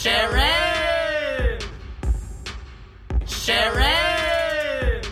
[0.00, 1.60] Sharon!
[3.26, 5.02] Sharon!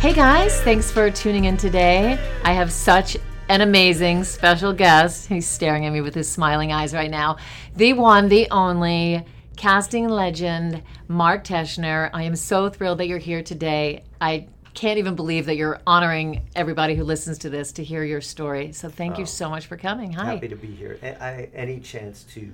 [0.00, 2.18] Hey guys, thanks for tuning in today.
[2.44, 3.16] I have such
[3.48, 5.28] an amazing special guest.
[5.28, 7.38] He's staring at me with his smiling eyes right now.
[7.74, 9.24] The one, the only
[9.56, 12.10] casting legend, Mark Teschner.
[12.12, 14.04] I am so thrilled that you're here today.
[14.20, 18.20] I can't even believe that you're honoring everybody who listens to this to hear your
[18.20, 18.72] story.
[18.72, 20.12] So thank you so much for coming.
[20.12, 20.34] Hi.
[20.34, 20.98] Happy to be here.
[21.20, 22.50] I, any chance to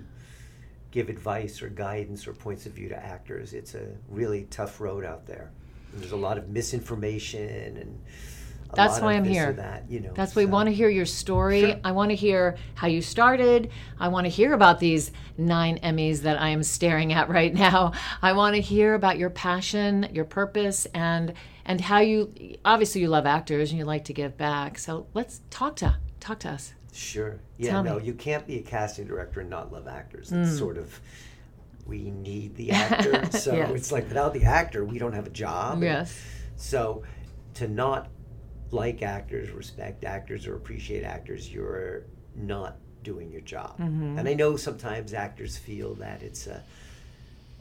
[0.91, 5.05] give advice or guidance or points of view to actors, it's a really tough road
[5.05, 5.51] out there.
[5.93, 8.01] And there's a lot of misinformation and
[8.73, 9.53] a That's lot why of I'm here.
[9.53, 11.63] That, you know, That's why we want to hear your story.
[11.63, 11.81] Sure.
[11.83, 13.71] I want to hear how you started.
[13.99, 17.93] I want to hear about these nine Emmys that I am staring at right now.
[18.23, 21.35] I want to hear about your passion, your purpose, and
[21.71, 22.33] and how you
[22.65, 24.77] obviously you love actors and you like to give back.
[24.79, 26.75] So let's talk to talk to us.
[26.93, 27.39] Sure.
[27.59, 28.05] Yeah, Tell no, me.
[28.07, 30.31] you can't be a casting director and not love actors.
[30.31, 30.43] Mm.
[30.43, 30.99] It's sort of
[31.87, 33.31] we need the actor.
[33.39, 33.71] So Yes.
[33.71, 35.75] it's like without the actor, we don't have a job.
[35.75, 36.21] And Yes.
[36.57, 37.05] So
[37.55, 38.09] to not
[38.73, 42.03] like actors, respect actors, or appreciate actors, you're
[42.35, 43.79] not doing your job.
[43.79, 44.19] Mm-hmm.
[44.19, 46.63] And I know sometimes actors feel that it's a,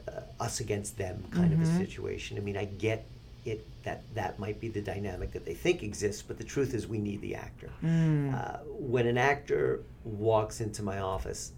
[0.08, 1.62] uh us against them kind Mm-hmm.
[1.62, 2.36] of a situation.
[2.36, 3.06] I mean, I get
[3.44, 6.86] it that that might be the dynamic that they think exists, but the truth is
[6.86, 7.70] we need the actor.
[7.82, 8.34] Mm.
[8.34, 11.52] Uh, when an actor walks into my office,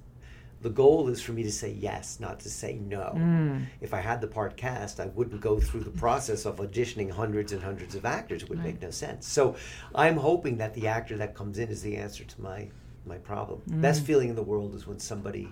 [0.61, 3.13] the goal is for me to say yes, not to say no.
[3.17, 3.67] Mm.
[3.81, 7.51] If I had the part cast, I wouldn't go through the process of auditioning hundreds
[7.51, 8.45] and hundreds of actors.
[8.45, 9.27] It would make no sense.
[9.27, 9.57] So
[9.95, 12.69] I'm hoping that the actor that comes in is the answer to my
[13.05, 13.61] my problem.
[13.67, 15.49] Best feeling in the world is when somebody,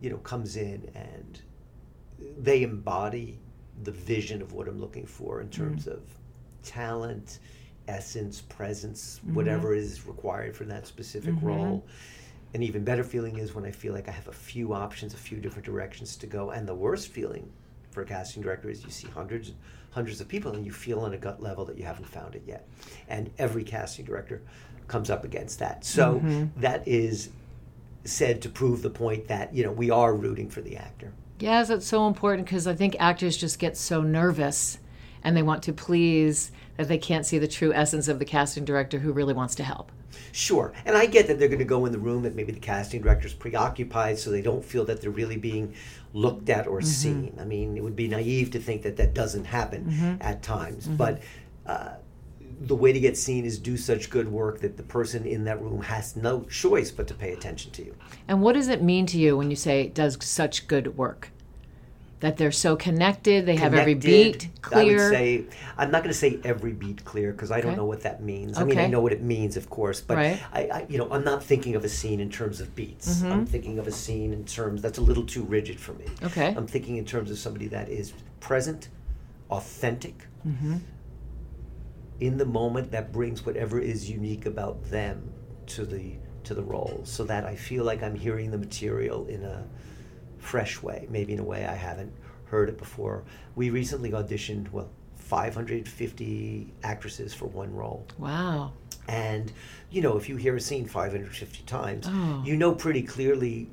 [0.00, 1.42] you know, comes in and
[2.38, 3.38] they embody
[3.84, 5.62] the vision of what I'm looking for in mm-hmm.
[5.62, 6.02] terms of
[6.62, 7.38] talent,
[7.88, 9.34] essence, presence, mm-hmm.
[9.34, 11.46] whatever is required for that specific mm-hmm.
[11.46, 11.86] role.
[12.54, 15.18] An even better feeling is when I feel like I have a few options, a
[15.18, 16.50] few different directions to go.
[16.50, 17.50] And the worst feeling
[17.90, 19.58] for a casting director is you see hundreds and
[19.90, 22.42] hundreds of people and you feel on a gut level that you haven't found it
[22.46, 22.68] yet.
[23.08, 24.42] And every casting director
[24.88, 25.84] comes up against that.
[25.84, 26.20] So
[26.56, 27.30] that is
[28.04, 31.12] said to prove the point that, you know, we are rooting for the actor.
[31.38, 34.78] Yes, it's so important because I think actors just get so nervous
[35.22, 38.64] and they want to please that they can't see the true essence of the casting
[38.64, 39.92] director who really wants to help.
[40.32, 40.72] Sure.
[40.84, 43.02] And I get that they're going to go in the room that maybe the casting
[43.02, 45.74] director's preoccupied so they don't feel that they're really being
[46.12, 46.86] looked at or mm-hmm.
[46.86, 47.38] seen.
[47.40, 50.16] I mean, it would be naive to think that that doesn't happen mm-hmm.
[50.20, 50.84] at times.
[50.84, 50.96] Mm-hmm.
[50.96, 51.22] But
[51.66, 51.94] uh,
[52.60, 55.60] the way to get seen is do such good work that the person in that
[55.60, 57.94] room has no choice but to pay attention to you.
[58.28, 61.30] And what does it mean to you when you say does such good work?
[62.20, 64.98] That they're so connected, they have every beat clear.
[64.98, 65.44] I would say
[65.76, 68.56] I'm not going to say every beat clear because I don't know what that means.
[68.56, 70.42] I mean, I know what it means, of course, but Right.
[70.50, 73.18] I, I, you know, I'm not thinking of a scene in terms of beats.
[73.18, 73.32] Mm-hmm.
[73.32, 76.06] I'm thinking of a scene in terms that's a little too rigid for me.
[76.22, 76.54] Okay.
[76.56, 78.88] I'm thinking in terms of somebody that is present,
[79.50, 80.76] authentic, Mm-hmm.
[82.20, 85.32] In the moment that brings whatever is unique about them
[85.66, 89.42] to the to the role, so that I feel like I'm hearing the material in
[89.42, 89.64] a
[90.38, 92.12] fresh way, maybe in a way I haven't
[92.44, 93.24] heard it before.
[93.56, 98.06] We recently auditioned, well, 550 actresses for one role.
[98.18, 98.72] wow.
[99.08, 99.52] And,
[99.90, 102.42] you know, if you hear a scene 550 times, Oh.
[102.44, 103.68] you know pretty clearly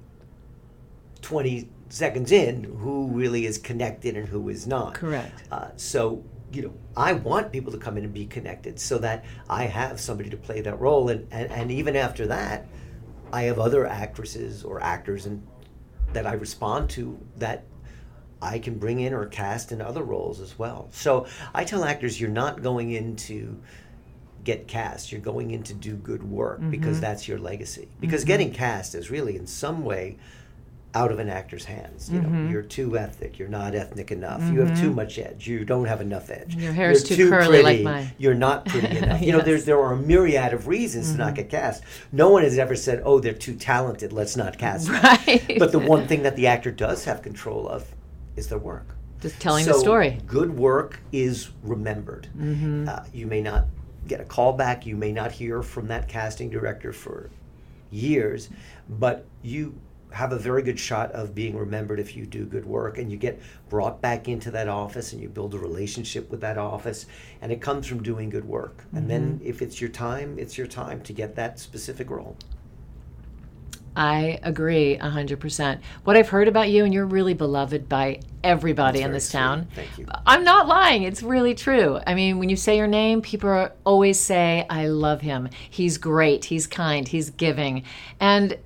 [1.21, 4.93] 20 seconds in who really is connected and who is not.
[4.95, 5.43] Correct.
[5.51, 9.25] Uh, so, you know, I want people to come in and be connected so that
[9.49, 11.09] I have somebody to play that role.
[11.09, 12.67] And, and, and even after that,
[13.31, 15.45] I have other actresses or actors and
[16.13, 17.65] that I respond to that
[18.41, 20.89] I can bring in or cast in other roles as well.
[20.91, 23.59] So I tell actors, you're not going in to
[24.43, 25.11] get cast.
[25.11, 27.01] You're going in to do good work because mm-hmm.
[27.01, 27.87] that's your legacy.
[27.99, 28.27] Because mm-hmm.
[28.27, 30.17] getting cast is really, in some way,
[30.95, 32.09] out of an actor's hands.
[32.09, 32.51] You know, mm-hmm.
[32.51, 33.39] you're too ethnic.
[33.39, 34.41] You're not ethnic enough.
[34.51, 34.95] You have too mm-hmm.
[34.95, 35.47] much edge.
[35.47, 36.55] You don't have enough edge.
[36.55, 37.83] Your hair is You're too curly like pretty.
[37.83, 38.11] mine.
[38.17, 39.21] You're not pretty enough.
[39.21, 41.35] You know, there's there are a myriad of reasons to not mm-hmm.
[41.35, 41.83] get cast.
[42.11, 44.13] No one has ever said, "Oh, they're too talented.
[44.13, 45.57] Let's not cast." them." Right.
[45.57, 47.93] But the one thing that the actor does have control of
[48.35, 48.95] is their work.
[49.21, 50.19] Just telling the story.
[50.27, 52.27] Good work is remembered.
[52.37, 53.67] Uh, you may not
[54.07, 54.85] get a call back.
[54.85, 57.29] You may not hear from that casting director for
[57.89, 58.49] years,
[58.89, 59.73] but you
[60.13, 63.17] have a very good shot of being remembered if you do good work and you
[63.17, 67.07] get brought back into that office and you build a relationship with that office
[67.41, 69.45] and it comes from doing good work and then mm-hmm.
[69.45, 72.37] if it's your time it's your time to get that specific role
[73.95, 75.79] I agree 100%.
[76.03, 79.39] What I've heard about you, and you're really beloved by everybody in this sweet.
[79.39, 79.67] town.
[79.75, 80.07] Thank you.
[80.25, 81.03] I'm not lying.
[81.03, 81.99] It's really true.
[82.07, 85.47] I mean, when you say your name, people are, always say, I love him.
[85.69, 86.45] He's great.
[86.45, 87.07] He's kind.
[87.07, 87.83] He's giving.
[88.19, 88.57] And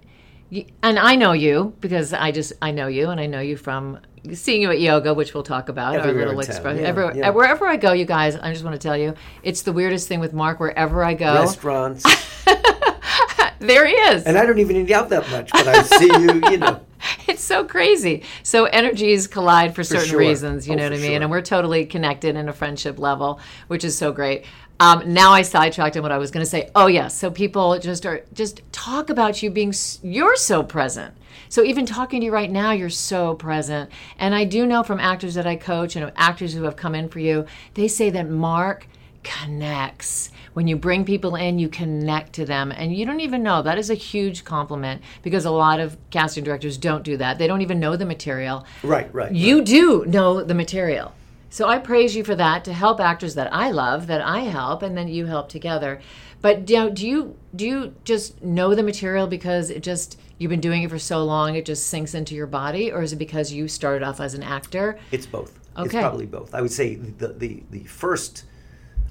[0.83, 3.99] and I know you because I just I know you and I know you from
[4.33, 5.95] seeing you at yoga, which we'll talk about.
[5.95, 6.79] Everywhere our little in town, express.
[6.79, 7.29] yeah, everywhere, yeah.
[7.29, 9.13] wherever I go, you guys, I just want to tell you,
[9.43, 10.59] it's the weirdest thing with Mark.
[10.59, 12.03] Wherever I go, Restaurants,
[13.59, 14.23] there he is.
[14.23, 16.41] and I don't even eat out that much, but I see you.
[16.51, 16.79] You know,
[17.27, 18.23] it's so crazy.
[18.43, 20.19] So energies collide for certain sure.
[20.19, 21.05] reasons, you Oh, know what I mean?
[21.11, 21.21] sure.
[21.21, 24.45] And we're totally connected in a friendship level, which is so great.
[24.79, 26.69] Um, now I sidetracked on what I was going to say.
[26.75, 31.15] Oh yes, so people just are just talk about you being you're so present.
[31.49, 33.89] So even talking to you right now, you're so present.
[34.19, 37.09] And I do know from actors that I coach and actors who have come in
[37.09, 38.87] for you, they say that Mark
[39.23, 40.31] connects.
[40.53, 43.61] When you bring people in, you connect to them, and you don't even know.
[43.61, 47.37] That is a huge compliment because a lot of casting directors don't do that.
[47.37, 48.65] They don't even know the material.
[48.83, 49.31] right, right.
[49.31, 51.13] You do know the material.
[51.49, 54.81] So I praise you for that to help actors that I love, that I help,
[54.83, 56.01] and then you help together.
[56.41, 60.49] But do you, do you do you just know the material because it just you've
[60.51, 63.15] been doing it for so long it just sinks into your body, or is it
[63.15, 64.99] because you started off as an actor?
[65.11, 65.57] It's both.
[65.77, 65.99] It's Okay.
[66.01, 66.53] probably both.
[66.53, 68.45] I would say the the, the first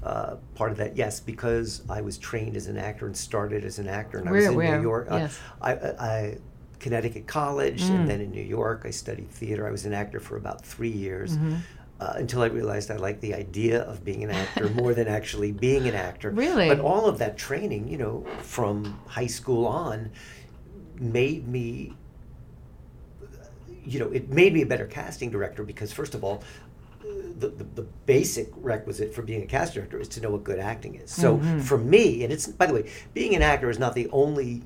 [0.03, 3.77] uh, part of that, yes, because I was trained as an actor and started as
[3.79, 4.77] an actor, and I was Where- in where?
[4.77, 5.07] New York.
[5.11, 5.39] Uh, Yes.
[5.61, 6.37] I, I, I
[6.79, 7.89] Connecticut College, Mm.
[7.95, 9.67] and then in New York, I studied theater.
[9.67, 11.35] I was an actor for about three years.
[11.35, 11.55] Mm-hmm.
[11.99, 15.51] Uh, until I realized I liked the idea of being an actor more than actually
[15.51, 16.29] being an actor.
[16.29, 16.67] Really?
[16.67, 20.11] But all of that training, you know, from high school on,
[20.99, 21.93] made me
[23.83, 26.43] you know, it made me a better casting director because, first of all,
[27.39, 30.59] the, the, the basic requisite for being a cast director is to know what good
[30.59, 31.09] acting is.
[31.09, 31.59] So Mm-hmm.
[31.61, 34.61] for me, and it's, by the way, being an actor is not the only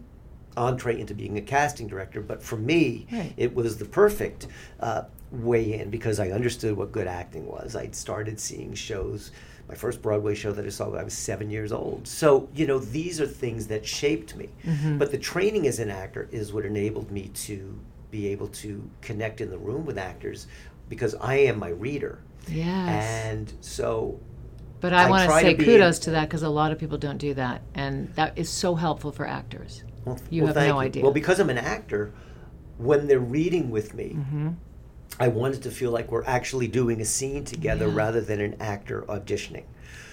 [0.57, 3.33] entree into being a casting director, but for me, Right.
[3.37, 4.47] it was the perfect
[4.79, 7.75] uh, way in because I understood what good acting was.
[7.75, 9.31] I'd started seeing shows.
[9.69, 12.05] My first Broadway show that I saw when I was seven years old.
[12.07, 14.49] So, you know, these are things that shaped me.
[14.65, 14.97] Mm-hmm.
[14.97, 17.79] But the training as an actor is what enabled me to
[18.09, 20.47] be able to connect in the room with actors
[20.89, 22.19] because I am my reader.
[22.49, 23.25] Yes.
[23.25, 24.19] And so
[24.81, 27.19] But I, I want to say kudos to that because a lot of people don't
[27.19, 29.83] do that, and that is so helpful for actors.
[30.03, 30.87] Well, You well, have no you.
[30.87, 31.03] idea.
[31.03, 32.11] Well, because I'm an actor,
[32.77, 34.49] when they're reading with me, Mm-hmm.
[35.19, 37.95] I wanted to feel like we're actually doing a scene together Yeah.
[37.95, 39.63] rather than an actor auditioning.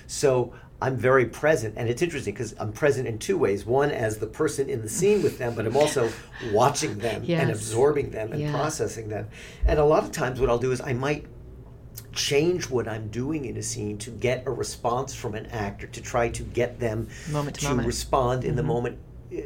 [0.06, 3.66] So I'm very present, and it's interesting because I'm present in two ways.
[3.66, 6.10] One, as the person in the scene with them, but I'm also
[6.52, 8.52] watching them and absorbing them and Yeah.
[8.52, 9.26] processing them.
[9.66, 11.26] And a lot of times, what I'll do is I might
[12.12, 16.00] change what I'm doing in a scene to get a response from an actor to
[16.00, 17.86] try to get them Moment to moment.
[17.86, 18.68] respond in the Mm-hmm.
[18.68, 18.98] moment
[19.32, 19.40] uh,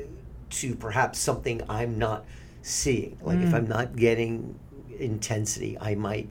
[0.51, 2.25] to perhaps something I'm not
[2.63, 3.19] seeing.
[3.23, 3.49] Like Mm.
[3.49, 4.55] if I'm not getting
[5.03, 6.29] intensity, I might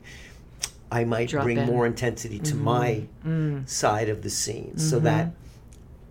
[0.90, 1.66] I might Drop bring in.
[1.66, 3.66] more intensity to my Mm.
[3.68, 5.04] side of the scene so Mm-hmm.
[5.06, 5.30] that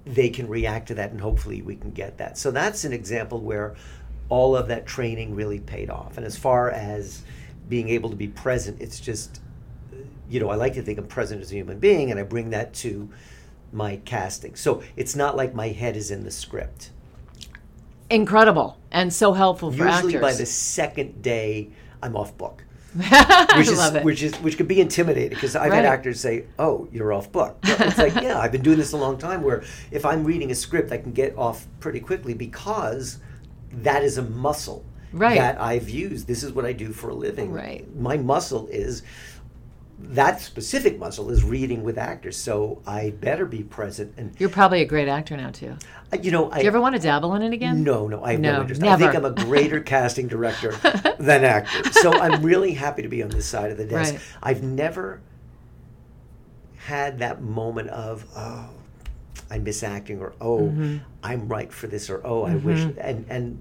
[0.05, 2.35] they can react to that and hopefully we can get that.
[2.37, 3.75] So that's an example where
[4.29, 6.17] all of that training really paid off.
[6.17, 7.21] And as far as
[7.69, 9.39] being able to be present, it's just
[10.29, 12.49] you know, I like to think I'm present as a human being and I bring
[12.51, 13.09] that to
[13.73, 14.55] my casting.
[14.55, 16.89] So it's not like my head is in the script.
[18.09, 20.21] Incredible and so helpful for Usually actors.
[20.21, 21.69] by the second day
[22.03, 22.63] I'm off book.
[23.00, 24.03] I Which is love it.
[24.03, 25.77] which is which could be intimidating because I've Right.
[25.77, 28.97] had actors say, "Oh, you're off book." It's like, yeah, I've been doing this a
[28.97, 29.44] long time.
[29.44, 33.19] Where if I'm reading a script, I can get off pretty quickly because
[33.71, 34.83] that is a muscle
[35.14, 35.37] Right.
[35.37, 36.28] that I've used.
[36.28, 37.52] This is what I do for a living.
[37.54, 37.85] Right.
[37.97, 39.04] My muscle is
[40.09, 44.13] that specific muscle is reading with actors, so I better be present.
[44.17, 45.75] And You're probably a great actor now too.
[46.11, 47.83] uh, you know, I Do you ever want to dabble in it again?
[47.83, 48.83] no, no, I have no, No, interest.
[48.83, 49.15] I think.
[49.15, 50.71] I'm a greater casting director
[51.19, 51.91] than actor.
[51.93, 54.13] So I'm really happy to be on this side of the desk.
[54.13, 54.21] Right.
[54.43, 55.21] I've never
[56.77, 58.69] had that moment of, oh,
[59.49, 60.97] I miss acting, or oh, Mm-hmm.
[61.23, 62.79] I'm right for this, or oh, I wish.
[62.97, 63.59] And and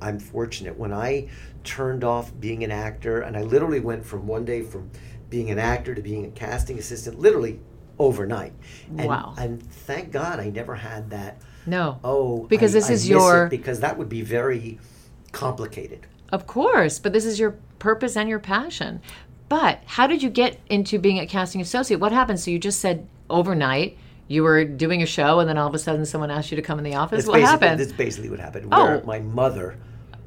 [0.00, 1.28] I'm fortunate when I
[1.64, 4.90] turned off being an actor, and I literally went from one day from
[5.32, 7.58] being an actor to being a casting assistant, literally
[7.98, 8.52] overnight.
[8.98, 9.34] And, Wow.
[9.38, 11.98] And thank God I never had that No.
[12.04, 14.78] oh Because I- this I is your- because that would be very
[15.32, 19.00] complicated Of course, but this is your purpose and your passion.
[19.48, 21.98] But how did you get into being a casting associate?
[22.00, 22.38] What happened?
[22.40, 23.96] So you just said overnight
[24.28, 26.62] you were doing a show, and then all of a sudden someone asked you to
[26.62, 27.18] come in the office.
[27.24, 27.80] that's what happened?
[27.80, 29.00] that's basically what happened Oh.
[29.06, 29.76] my mother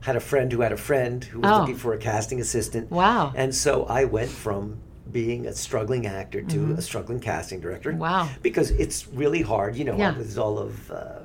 [0.01, 1.59] had a friend who had a friend who was Oh.
[1.61, 3.33] looking for a casting assistant Wow.
[3.35, 4.77] and so i went from
[5.11, 7.99] being a struggling actor to a struggling casting director Mm-hmm.
[7.99, 8.29] Wow.
[8.41, 10.13] because it's really hard you know Yeah.
[10.13, 11.19] i was all of uh,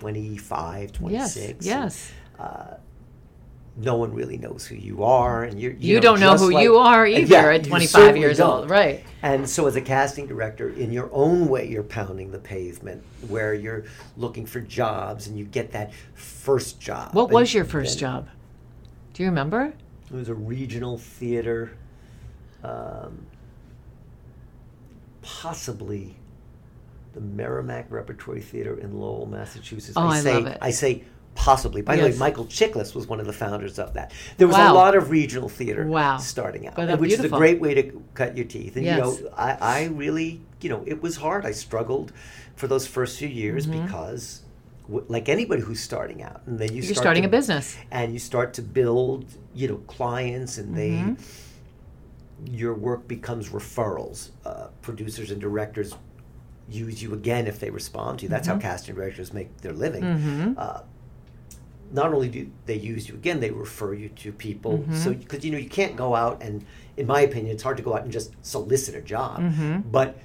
[0.00, 1.34] 25 yes.
[1.34, 2.12] 26 and, Yes.
[3.76, 6.62] no one really knows who you are, and you're, you, You don't know who like-
[6.62, 8.60] you are and either at 25 years don't.
[8.60, 9.02] old, right.
[9.22, 13.52] And so, as a casting director, in your own way, you're pounding the pavement where
[13.52, 13.84] you're
[14.16, 17.14] looking for jobs, and you get that first job.
[17.14, 18.28] What And was your first then job?
[19.12, 19.72] Do you remember?
[20.08, 21.72] It was a regional theater,
[22.64, 23.26] um,
[25.22, 26.16] possibly
[27.14, 29.94] the Merrimack Repertory Theater in Lowell, Massachusetts.
[29.96, 30.58] Oh, I say, love it.
[30.60, 31.04] I say
[31.36, 31.82] possibly.
[31.82, 34.12] By the way, Michael Chiklis was one of the founders of that.
[34.36, 34.72] There was Wow.
[34.72, 36.16] a lot of regional theater Wow.
[36.18, 38.76] starting out, which is a great way to cut your teeth.
[38.76, 39.18] And Yes.
[39.18, 41.44] you know, I, I really, you know, it was hard.
[41.46, 42.12] I struggled
[42.56, 43.84] for those first few years Mm-hmm.
[43.86, 44.40] because.
[44.88, 47.76] w- Like anybody who's starting out, and then you You're start starting to- a business.
[47.90, 51.14] and you start to build you know clients and they Mm-hmm.
[52.50, 55.94] Your work becomes referrals uh, producers and directors
[56.68, 58.60] use you again if they respond to you that's Mm-hmm.
[58.60, 60.04] how casting directors make their living
[60.58, 60.82] uh,
[61.92, 64.94] not only do they use you again they refer you to people Mm-hmm.
[64.96, 66.64] so because you know you can't go out and
[66.96, 69.80] in my opinion it's hard to go out and just solicit a job Mm-hmm.
[69.90, 70.18] but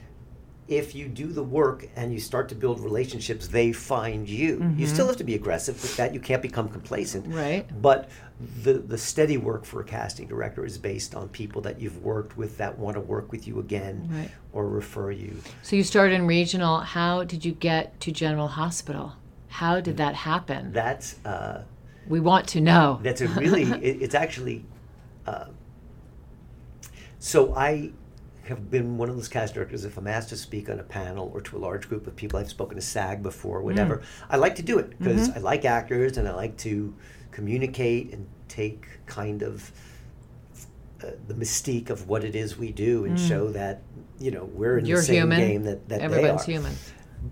[0.69, 4.73] if you do the work and you start to build relationships, they find you.
[4.77, 6.13] You still have to be aggressive with that.
[6.13, 7.25] You can't become complacent.
[7.25, 7.33] Mm-hmm.
[7.38, 7.81] Right.
[7.81, 8.09] But
[8.63, 12.38] the the steady work for a casting director is based on people that you've worked
[12.38, 14.31] with that want to work with you again Right.
[14.53, 15.35] or refer you.
[15.63, 16.79] So you started in regional.
[16.79, 19.13] How did you get to General Hospital?
[19.47, 20.71] How did that happen?
[20.71, 21.63] That's uh,
[22.07, 22.99] We want to know.
[23.01, 24.65] that's a really it, it's actually
[25.25, 25.45] uh,
[27.17, 27.91] so I
[28.50, 29.86] have been one of those cast directors.
[29.86, 32.39] If I'm asked to speak on a panel or to a large group of people,
[32.39, 33.98] I've spoken to SAG before, whatever.
[33.98, 34.03] Mm.
[34.32, 35.38] I like to do it because mm-hmm.
[35.38, 36.94] I like actors and I like to
[37.32, 39.72] communicate and take kind of
[41.03, 43.27] uh, the mystique of what it is we do and mm.
[43.27, 43.84] show that
[44.20, 45.39] you know we're in You're the same human.
[45.39, 46.58] game that, that Everyone's they are.
[46.58, 46.75] human.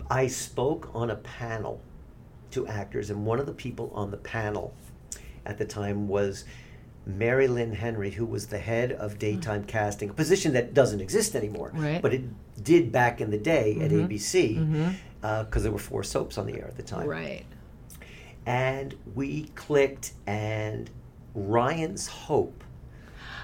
[0.10, 1.82] I spoke on a panel
[2.52, 4.74] to actors, and one of the people on the panel
[5.46, 6.46] at the time was
[7.08, 11.36] Mary Lynn Henry, who was the head of daytime casting, a position that doesn't exist
[11.36, 12.02] anymore, Right.
[12.02, 12.24] but it
[12.64, 16.68] did back in the day at ABC because there were four soaps on the air
[16.68, 17.08] at the time.
[17.08, 17.46] Right.
[18.46, 20.90] And we clicked, and
[21.34, 22.64] Ryan's Hope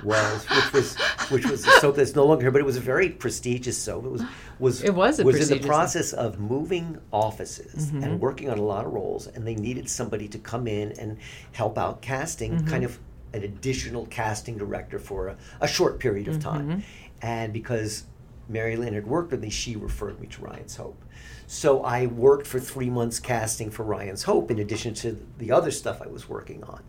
[0.03, 0.96] was which was
[1.29, 4.05] which was a soap that's no longer here, but it was a very prestigious soap.
[4.05, 4.24] It was
[4.60, 8.03] was It was was in the process of moving offices Mm-hmm.
[8.03, 11.17] and working on a lot of roles, and they needed somebody to come in and
[11.53, 12.67] help out casting, Mm-hmm.
[12.67, 13.00] kind of
[13.33, 16.67] an additional casting director for a, a short period of time.
[16.67, 16.79] Mm-hmm.
[17.21, 18.03] And because
[18.49, 21.03] Mary Lynn had worked with me, she referred me to Ryan's Hope.
[21.47, 25.71] So I worked for three months casting for Ryan's Hope in addition to the other
[25.71, 26.83] stuff I was working on.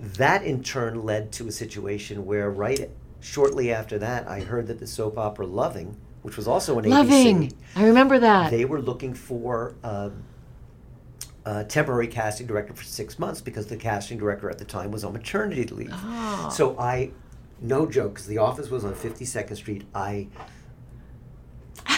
[0.00, 4.78] That in turn led to a situation where right shortly after that, I heard that
[4.78, 7.48] the soap opera Loving, which was also an Loving.
[7.48, 8.50] ABC, I remember that.
[8.50, 10.22] they were looking for um,
[11.44, 15.04] a temporary casting director for six months because the casting director at the time was
[15.04, 15.90] on maternity leave.
[15.92, 16.48] Oh.
[16.52, 17.10] So I,
[17.60, 19.84] no joke, because the office was on 52nd Street.
[19.94, 20.28] I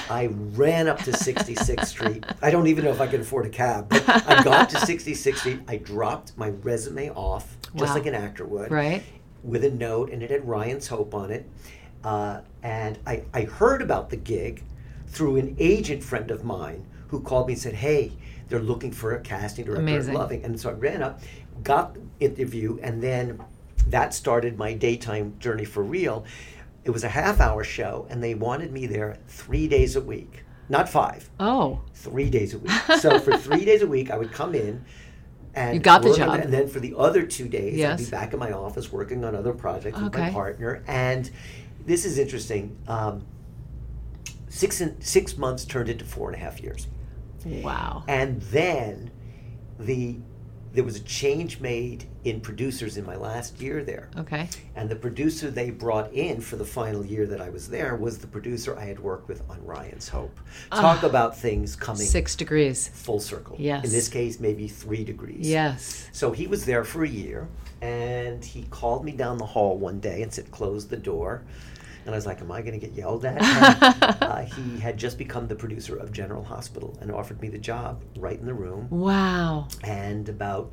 [0.09, 2.25] I ran up to 66th Street.
[2.43, 5.37] I don't even know if I could afford a cab, but I got to 66th
[5.39, 5.61] Street.
[5.69, 7.95] I dropped my resume off, just Wow.
[7.95, 9.03] like an actor would Right.
[9.45, 11.49] with a note, and it had Ryan's Hope on it.
[12.05, 14.63] Uh, and I, I heard about the gig
[15.09, 18.13] through an agent friend of mine who called me and said, "Hey,
[18.49, 20.15] they're looking for a casting director Amazing.
[20.15, 21.21] Loving." And so I ran up,
[21.63, 23.41] got the interview, and then
[23.89, 26.25] that started my daytime journey for real.
[26.85, 30.89] It was a half-hour show, and they wanted me there three days a week, not
[30.89, 31.81] five oh.
[31.95, 32.73] three days a week.
[33.01, 34.85] So for three days a week, I would come in
[35.57, 36.39] and You got the job.
[36.39, 39.35] and then for the other two days, I'd be back in my office working on
[39.35, 40.83] other projects with my partner.
[40.87, 41.31] And
[41.87, 42.77] this is interesting.
[42.87, 43.25] Um,
[44.49, 46.87] six and six months turned into four and a half years,
[47.47, 48.05] Wow.
[48.09, 49.11] and then
[49.79, 50.17] the
[50.73, 54.11] there was a change made in producers in my last year there.
[54.15, 54.47] Okay.
[54.75, 58.19] And the producer they brought in for the final year that I was there was
[58.19, 60.39] the producer I had worked with on Ryan's Hope.
[60.71, 60.83] Ah.
[60.83, 62.89] Talk about things coming Six degrees.
[62.89, 63.57] full circle.
[63.59, 63.87] Yes.
[63.87, 65.49] In this case, maybe three degrees.
[65.49, 66.11] Yes.
[66.13, 67.49] So he was there for a year,
[67.81, 71.43] and he called me down the hall one day and said, "Close the door."
[72.07, 74.97] And I was like, "Am I going to get yelled at?" And, uh, he had
[74.97, 78.55] just become the producer of General Hospital and offered me the job right in the
[78.55, 78.89] room.
[78.91, 79.69] Wow.
[79.83, 80.73] And about,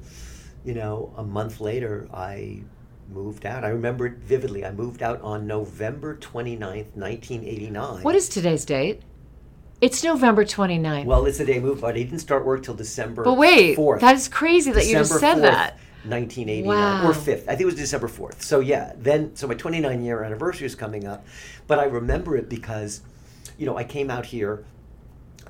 [0.63, 2.61] you know, a month later, I
[3.11, 3.63] moved out.
[3.65, 4.63] I remember it vividly.
[4.65, 8.03] I moved out on November 29th, 1989.
[8.03, 9.01] What is today's date?
[9.81, 11.05] It's November 29th.
[11.05, 13.23] Well, it's the day I moved, but I didn't start work till December.
[13.23, 13.99] but wait, 4th.
[13.99, 15.79] that's crazy that you just said 4th, that.
[16.05, 17.09] 1989 Wow.
[17.09, 17.43] or 5th.
[17.43, 18.41] I think it was December 4th.
[18.41, 21.25] So yeah, then so my 29 year anniversary is coming up,
[21.67, 23.01] but I remember it because
[23.57, 24.65] you know, I came out here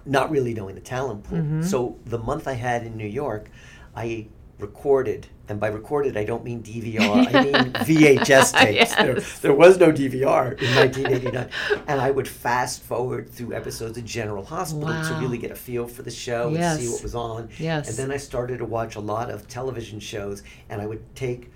[0.06, 1.38] not really knowing the talent pool.
[1.38, 1.62] Mm-hmm.
[1.64, 3.50] So the month I had in New York,
[3.96, 4.28] I
[4.64, 8.74] recorded, and by recorded I don't mean DVR, I mean VHS tapes.
[8.74, 8.96] Yes.
[8.96, 11.50] There, there was no DVR in 1989,
[11.88, 15.88] and I would fast forward through episodes of General Hospital to really get a feel
[15.88, 17.50] for the show and see what was on.
[17.60, 17.88] Yes.
[17.90, 21.52] And then I started to watch a lot of television shows, and I would take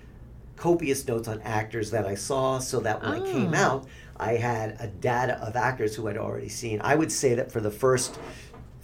[0.56, 3.56] copious notes on actors that I saw, so that when I came Oh.
[3.56, 3.86] out,
[4.20, 6.80] I had a data of actors who I'd already seen.
[6.82, 8.18] I would say that for the first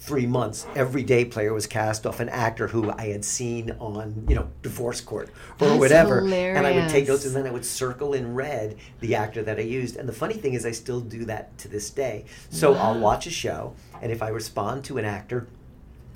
[0.04, 4.26] three months, every day player was cast off an actor who I had seen on,
[4.28, 6.18] you know, divorce court or That's whatever.
[6.18, 9.58] And I would take notes and then I would circle in red the actor that
[9.58, 9.96] I used.
[9.96, 12.26] And the funny thing is I still do that to this day.
[12.50, 15.48] So I'll watch a show and if I respond to an actor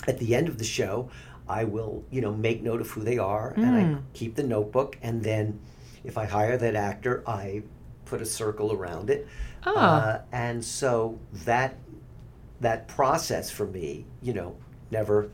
[0.06, 1.08] at the end of the show,
[1.48, 3.94] I will, you know, make note of who they are and Hmm.
[3.94, 5.60] I keep the notebook and then
[6.04, 7.62] if I hire that actor, I
[8.04, 9.26] put a circle around it.
[9.66, 9.74] Oh.
[9.74, 11.76] Uh, and so that
[12.60, 14.56] that process for me, you know,
[14.90, 15.30] never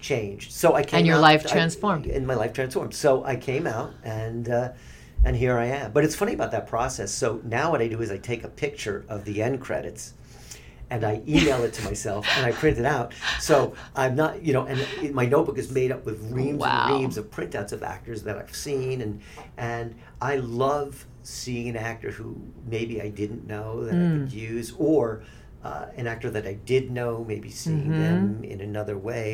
[0.00, 0.52] changed.
[0.52, 2.06] So I came And your out- life I- transformed.
[2.06, 2.94] and my life transformed.
[2.94, 4.72] So I came out and uh,
[5.24, 5.90] and here I am.
[5.92, 7.10] But it's funny about that process.
[7.10, 10.14] So now what I do is I take a picture of the end credits
[10.90, 13.12] and I email it to myself and I print it out.
[13.40, 16.86] So I'm not, you know, and my notebook is made up with reams Wow.
[16.92, 19.20] and reams of printouts of actors that I've seen and
[19.56, 24.20] and I love seeing an actor who maybe I didn't know that I Mm.
[24.30, 25.24] could use or
[25.68, 28.02] uh, an actor that I did know, maybe seeing Mm-hmm.
[28.04, 29.28] them in another way.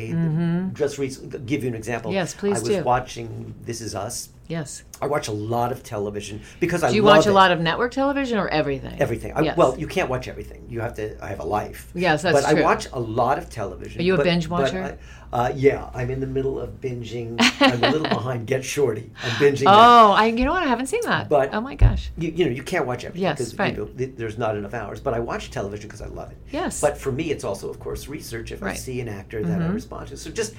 [0.73, 2.11] Just recently, give you an example.
[2.11, 2.83] Yes, please I was do.
[2.83, 3.29] watching
[3.69, 4.29] This Is Us.
[4.47, 4.83] Yes.
[5.01, 7.33] I watch a lot of television because I Do you watch a it.
[7.33, 9.01] lot of network television or everything?
[9.01, 9.33] Everything.
[9.33, 9.57] I, Yes.
[9.57, 10.65] Well, you can't watch everything.
[10.69, 11.23] You have to.
[11.23, 11.89] I have a life.
[11.95, 12.59] Yes, that's but true.
[12.61, 13.99] I watch a lot of television.
[14.01, 14.83] Are you a binge watcher?
[14.83, 14.97] I-
[15.33, 17.35] uh, yeah, I'm in the middle of binging.
[17.59, 19.11] I'm a little behind Get Shorty.
[19.21, 19.63] I'm binging.
[19.65, 19.73] now.
[19.73, 20.63] Oh, I you know what?
[20.63, 21.27] I haven't seen that.
[21.27, 22.11] But- oh my gosh.
[22.17, 23.73] You, you know, you can't watch everything Yes, because right.
[23.75, 25.01] you know, th- there's not enough hours.
[25.01, 26.37] But I watch television because I love it.
[26.51, 26.79] Yes.
[26.79, 28.51] But for me, it's also, of course, research.
[28.53, 29.73] If I see an actor that I Mhm.
[29.73, 30.53] respond to, so just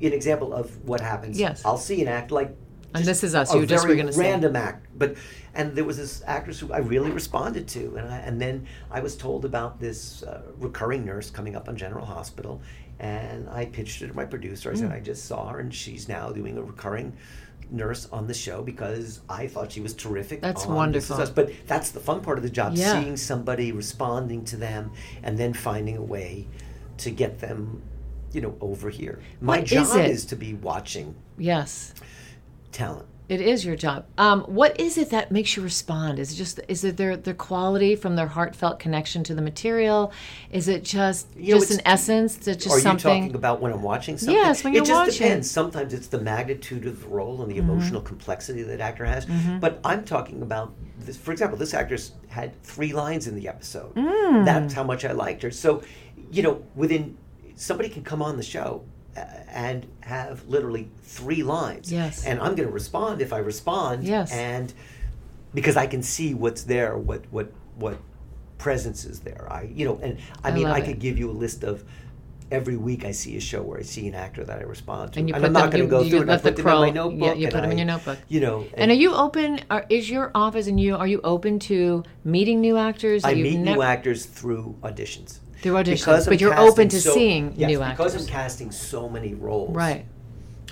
[0.00, 1.40] an example of what happens.
[1.40, 1.62] Yes.
[1.64, 2.54] I'll see an act like.
[2.94, 4.20] And This Is Us, you just were gonna say.
[4.20, 5.16] random act, but
[5.54, 9.00] and there was this actress who I really responded to, and I, and then I
[9.00, 12.60] was told about this uh, recurring nurse coming up on General Hospital,
[12.98, 14.70] and I pitched it to my producer.
[14.70, 14.78] I Mm.
[14.78, 17.12] said I just saw her, and she's now doing a recurring
[17.70, 20.40] nurse on the show because I thought she was terrific.
[20.40, 21.18] That's Is wonderful.
[21.34, 23.00] But that's the fun part of the job: Yeah.
[23.02, 26.48] seeing somebody responding to them, and then finding a way
[26.98, 27.82] to get them,
[28.32, 29.20] you know, over here.
[29.42, 31.92] My What is job is to be watching Yes.
[32.72, 33.06] Talent.
[33.28, 34.06] It is your job.
[34.16, 36.18] Um, what is it that makes you respond?
[36.18, 40.12] Is it just is it their their quality from their heartfelt connection to the material?
[40.50, 42.38] Is it just You know, just an essence?
[42.38, 43.24] Just Are something?
[43.24, 44.34] you talking about when I'm watching something?
[44.34, 44.94] Yes, when it you're watching.
[44.94, 45.26] It just watching.
[45.28, 45.50] depends.
[45.50, 47.68] Sometimes it's the magnitude of the role and the Mm-hmm.
[47.70, 49.26] emotional complexity that actor has.
[49.60, 51.18] But I'm talking about this.
[51.18, 53.94] For example, this actress had three lines in the episode.
[53.94, 54.46] Mm.
[54.46, 55.50] That's how much I liked her.
[55.50, 55.82] So,
[56.30, 57.18] you know, within
[57.56, 58.84] somebody can come on the show
[59.50, 61.90] and have literally three lines.
[61.92, 62.24] Yes.
[62.24, 64.04] And I'm going to respond if I respond.
[64.04, 64.32] Yes.
[64.32, 64.72] And
[65.54, 67.98] because I can see what's there, what what what
[68.58, 69.46] presence is there.
[69.50, 70.84] I you know, and I, I mean, I it.
[70.86, 71.84] could give you a list of.
[72.50, 75.18] Every week, I see a show where I see an actor that I respond to,
[75.18, 76.28] And you I'm put not them- going to you- go you through it.
[76.30, 77.20] I let the put them in my notebook.
[77.28, 78.18] yeah, you put them in your notebook.
[78.28, 79.60] You know, and are you open?
[79.68, 83.22] Are, is your office and you are you open to meeting new actors?
[83.22, 85.40] I meet nev- new actors through auditions.
[85.62, 88.12] Through auditions, Because I'm but you're casting open to so- seeing yes, new actors.
[88.12, 88.26] because.
[88.26, 89.74] I'm casting so many roles.
[89.74, 90.04] right.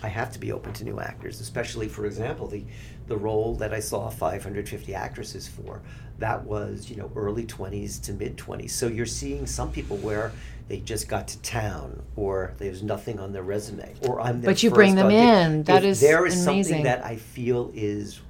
[0.03, 2.63] I have to be open to new actors, especially, for example, the
[3.09, 5.81] the role that I saw 550 actresses for.
[6.19, 8.71] That was, you know, early 20s to mid 20s.
[8.73, 10.33] So you're seeing some people where
[10.69, 14.63] they just got to town, or there's nothing on their resume, or I'm their But
[14.63, 15.63] you bring them in.
[15.65, 16.65] That if is there is amazing.
[16.65, 18.21] something that I feel is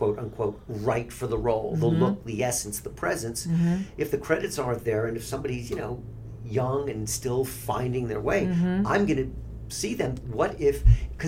[0.00, 2.02] quote unquote right for the role the Mm-hmm.
[2.02, 3.46] look the essence the presence
[3.98, 6.02] if the credits aren't there and if somebody's you know
[6.42, 8.86] young and still finding their way Mm-hmm.
[8.86, 9.30] i'm going to
[9.80, 10.76] see them what if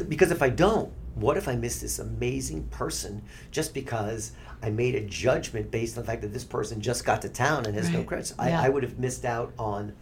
[0.08, 0.90] because if i don't
[1.24, 4.32] what if i miss this amazing person just because
[4.62, 7.66] i made a judgment based on the fact that this person just got to town
[7.66, 8.06] and has no Right.
[8.10, 8.62] credits Yeah.
[8.62, 9.92] I, I would have missed out on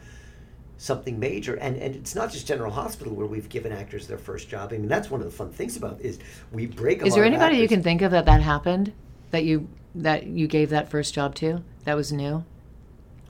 [0.80, 4.48] something major and and it's not just general hospital where we've given actors their first
[4.48, 6.18] job i mean that's one of the fun things about it is
[6.52, 8.90] we break a Is there anybody you can think of that that happened?
[9.30, 11.62] That you that you gave that first job to?
[11.84, 12.44] That was new.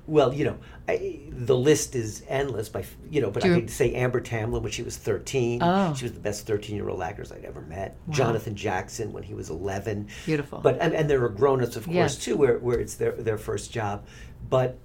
[0.06, 0.58] Well, you know,
[0.88, 2.68] I, the list is endless.
[2.68, 5.60] By you know, but Do I you- could say Amber Tamblyn when she was thirteen.
[5.62, 5.92] Oh.
[5.94, 7.96] She was the best thirteen-year-old actress I'd ever met.
[8.06, 8.14] Wow.
[8.14, 10.06] Jonathan Jackson when he was eleven.
[10.24, 10.60] Beautiful.
[10.60, 12.16] But and, and there are grown-ups, of course, Yes.
[12.16, 14.06] too, where, where it's their their first job.
[14.48, 14.78] But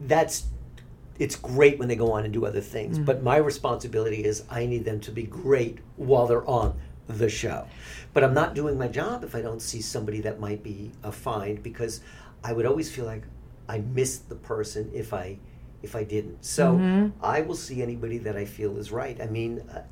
[0.00, 0.46] that's
[1.18, 2.96] it's great when they go on and do other things.
[2.96, 3.04] Mm-hmm.
[3.04, 7.66] But my responsibility is I need them to be great while they're on the show.
[8.12, 11.12] But I'm not doing my job if I don't see somebody that might be a
[11.12, 12.00] find because
[12.42, 13.22] I would always feel like
[13.68, 15.38] I missed the person if I
[15.82, 16.42] if I didn't.
[16.44, 17.12] So Mhm.
[17.22, 19.20] I will see anybody that I feel is right.
[19.20, 19.82] I mean, uh,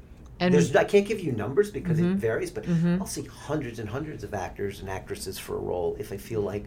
[0.41, 2.13] And- There's, I can't give you numbers because Mm-hmm.
[2.15, 2.65] it varies, but
[2.99, 6.41] I'll see hundreds and hundreds of actors and actresses for a role if I feel
[6.41, 6.65] like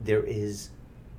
[0.00, 0.68] there is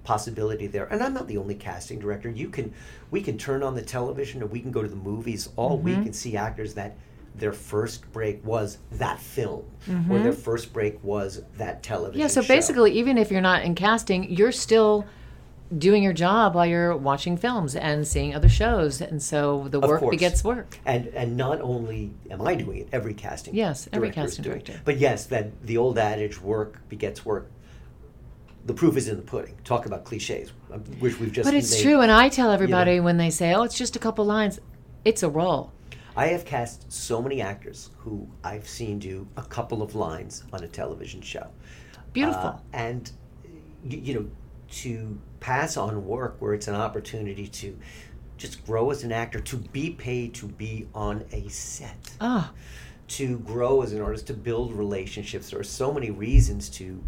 [0.08, 0.86] possibility there.
[0.86, 2.30] And I'm not the only casting director.
[2.30, 2.74] You can,
[3.12, 5.86] we can turn on the television or we can go to the movies all Mm-hmm.
[5.86, 6.96] week and see actors that
[7.36, 9.64] their first break was that film
[10.10, 12.14] or their first break was that television.
[12.14, 12.22] Mm-hmm.
[12.22, 12.48] Yeah, so show.
[12.48, 15.06] basically, even if you're not in casting, you're still
[15.78, 19.90] doing your job while you're watching films and seeing other shows, and so the Of
[19.90, 20.12] work course.
[20.16, 20.80] begets work.
[20.86, 24.80] And and not only am I doing it, every casting Yes, every casting director.
[24.86, 27.52] But yes, that the old adage, work begets work.
[28.68, 29.56] The proof is in the pudding.
[29.64, 31.48] Talk about cliches, um, which we've just.
[31.48, 31.84] But it's made.
[31.84, 33.04] true, and I tell everybody know.
[33.04, 34.60] when they say, "Oh, it's just a couple lines,"
[35.06, 35.72] it's a role.
[36.18, 40.64] I have cast so many actors who I've seen do a couple of lines on
[40.64, 41.48] a television show.
[42.12, 42.42] Beautiful.
[42.42, 43.10] Uh, and
[43.84, 44.26] y- you know,
[44.84, 47.78] to pass on work where it's an opportunity to
[48.38, 52.12] just grow as an actor, to be paid to be on a set.
[52.20, 52.52] oh,
[53.08, 55.52] to grow as an artist, to build relationships.
[55.52, 57.02] There are so many reasons to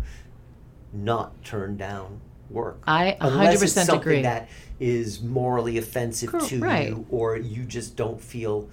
[0.93, 2.81] not turn down work.
[2.87, 4.21] I Unless it's 100% something agree.
[4.23, 4.49] that
[4.79, 6.89] is morally offensive to right.
[6.89, 8.69] you or you just don't feel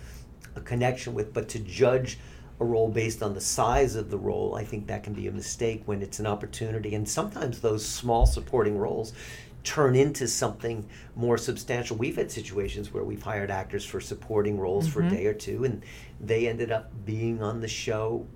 [0.55, 1.33] a connection with.
[1.35, 2.19] But to judge
[2.59, 5.33] a role based on the size of the role, I think that can be a
[5.33, 6.95] mistake when it's an opportunity.
[6.95, 9.13] And sometimes those small supporting roles
[9.63, 11.97] turn into something more substantial.
[11.97, 15.15] We've had situations where we've hired actors for supporting roles for a Mm-hmm.
[15.17, 15.83] day or two, and
[16.21, 18.27] they ended up being on the show.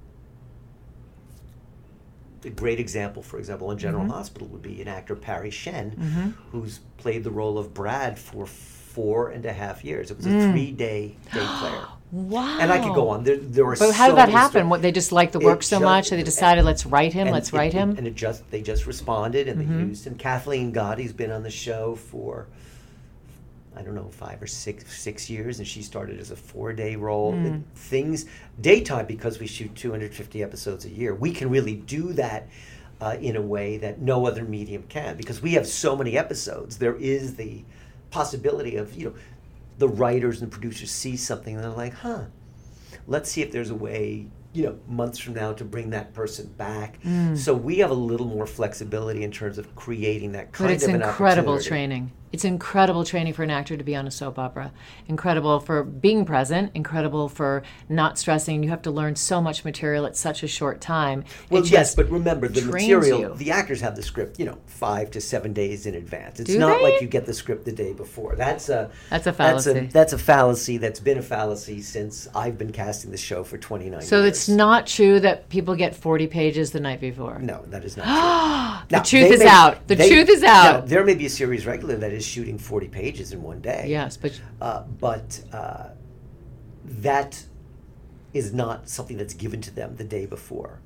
[2.44, 4.12] A great example, for example, on General Mm-hmm.
[4.12, 9.30] Hospital would be an actor, Parry Shen, who's played the role of Brad for four
[9.30, 10.10] and a half years.
[10.10, 10.50] It was a Mm.
[10.52, 11.84] three day day player.
[12.12, 12.58] wow!
[12.60, 13.22] And I could go on.
[13.24, 14.50] There, there are But how so did that happen?
[14.50, 14.66] stories.
[14.70, 17.12] What they just liked the It work so just- much that they decided, let's write
[17.12, 17.94] him, let's it- write him.
[17.96, 19.78] And it just they just responded and Mm-hmm.
[19.78, 20.14] they used him.
[20.16, 22.46] Kathleen Gati's been on the show for
[23.76, 26.96] I don't know five or six six years, and she started as a four day
[26.96, 27.32] role.
[27.32, 27.62] Mm.
[27.74, 28.26] Things
[28.60, 31.14] daytime because we shoot 250 episodes a year.
[31.14, 32.48] We can really do that.
[33.02, 36.76] Uh, in a way that no other medium can, because we have so many episodes.
[36.76, 37.64] There is the
[38.10, 39.14] possibility of you know,
[39.78, 42.24] the writers and producers see something and they're like, huh,
[43.06, 46.46] let's see if there's a way you know months from now to bring that person
[46.58, 46.98] back
[47.36, 50.84] so we have a little more flexibility in terms of creating that kind But it's
[50.84, 52.10] of an incredible training.
[52.32, 54.72] It's incredible training for an actor to be on a soap opera.
[55.08, 56.70] Incredible for being present.
[56.74, 58.62] Incredible for not stressing.
[58.62, 61.24] You have to learn so much material at such a short time.
[61.50, 63.34] well It yes but remember the material you.
[63.36, 66.58] the actors have the script you know five to seven days in advance it's Do
[66.58, 66.84] not they?
[66.92, 69.78] like you get the script the day before that's a That's a that's fallacy.
[69.78, 73.58] a, that's a fallacy that's been a fallacy since i've been casting the show for
[73.58, 77.38] 29 So years it's not true that people get 40 pages the night before.
[77.40, 78.04] no that is not
[78.86, 79.88] true The Now, truth is may- out.
[79.88, 80.86] The they- truth is now, out.
[80.88, 84.16] there may be a series regular that is shooting 40 pages in one day Yes,
[84.16, 85.88] but Uh, but uh,
[86.84, 87.44] that
[88.32, 90.80] is not something that's given to them the day before.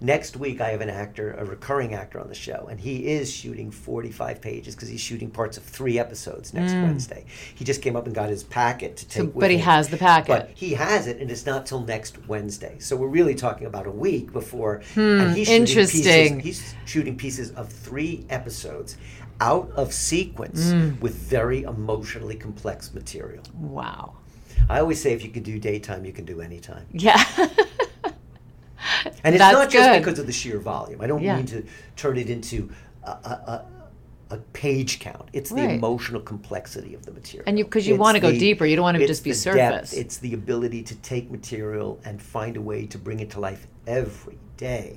[0.00, 3.32] Next week, I have an actor, a recurring actor on the show, and he is
[3.32, 7.24] shooting 45 pages because he's shooting parts of three episodes next Wednesday.
[7.54, 9.62] He just came up and got his packet to take So- but he him.
[9.62, 10.28] has the packet.
[10.28, 12.74] But he has it, and it's not till next Wednesday.
[12.80, 14.82] So we're really talking about a week before.
[14.96, 16.40] and he's shooting Hmm, interesting.
[16.40, 18.96] Pieces, he's shooting pieces of three episodes
[19.40, 20.92] out of sequence Hmm.
[21.00, 23.42] with very emotionally complex material.
[23.58, 24.14] wow.
[24.68, 26.86] I always say if you can do daytime, you can do anytime.
[26.92, 27.22] Yeah.
[29.22, 29.98] And it's That's not just good.
[30.04, 31.00] because of the sheer volume.
[31.00, 31.36] I don't Yeah.
[31.36, 31.64] mean to
[31.96, 32.70] turn it into
[33.02, 33.64] a, a,
[34.30, 35.28] a, page count.
[35.32, 35.70] It's the Right.
[35.74, 37.44] emotional complexity of the material.
[37.46, 38.64] And 'cause you It's wanna go deeper.
[38.66, 39.90] You don't wanna just be the surface.
[39.90, 39.94] Depth.
[40.00, 43.66] It's the ability to take material and find a way to bring it to life
[43.86, 44.96] every day,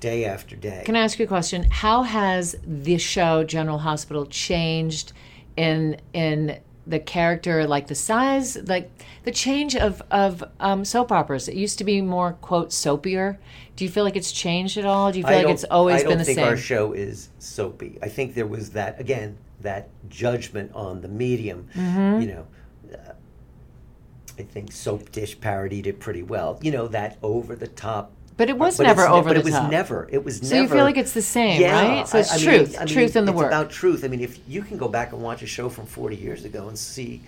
[0.00, 0.82] day after day.
[0.84, 1.66] Can I ask you a question?
[1.70, 5.12] How has the show General Hospital changed
[5.56, 8.90] in in the character, like the size, like
[9.24, 11.48] the change of of um, soap operas?
[11.48, 13.38] It used to be more quote soapier.
[13.76, 15.12] Do you feel like it's changed at all?
[15.12, 17.98] Do you feel I like it's always I don't think our show is soapy.
[18.02, 21.68] I think there was that again that judgment on the medium.
[21.74, 22.20] Mm-hmm.
[22.20, 22.46] You know,
[22.92, 23.12] uh,
[24.38, 26.58] I think Soapdish parodied it pretty well.
[26.62, 28.12] You know that over the top.
[28.38, 30.08] But it was but never over but the it was never.
[30.10, 30.56] It was So never.
[30.56, 32.08] So you feel like it's the same, yeah, right?
[32.08, 33.48] So it's I- I mean, truth, I mean, truth in the it's work.
[33.48, 34.04] about truth.
[34.04, 36.68] I mean, if you can go back and watch a show from 40 years ago
[36.68, 37.20] and see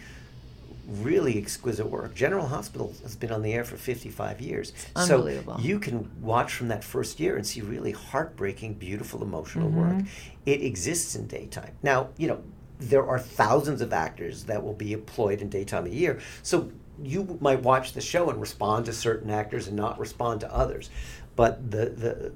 [1.02, 2.14] really exquisite work.
[2.16, 4.72] General Hospital has been on the air for 55 years.
[4.96, 5.56] unbelievable.
[5.56, 9.98] So you can watch from that first year and see really heartbreaking, beautiful, emotional Mm-hmm.
[9.98, 10.04] work.
[10.46, 11.72] It exists in daytime.
[11.82, 12.40] Now, you know,
[12.80, 16.18] there are thousands of actors that will be employed in daytime a year.
[16.42, 20.54] So you might watch the show and respond to certain actors and not respond to
[20.54, 20.90] others.
[21.36, 22.32] But the the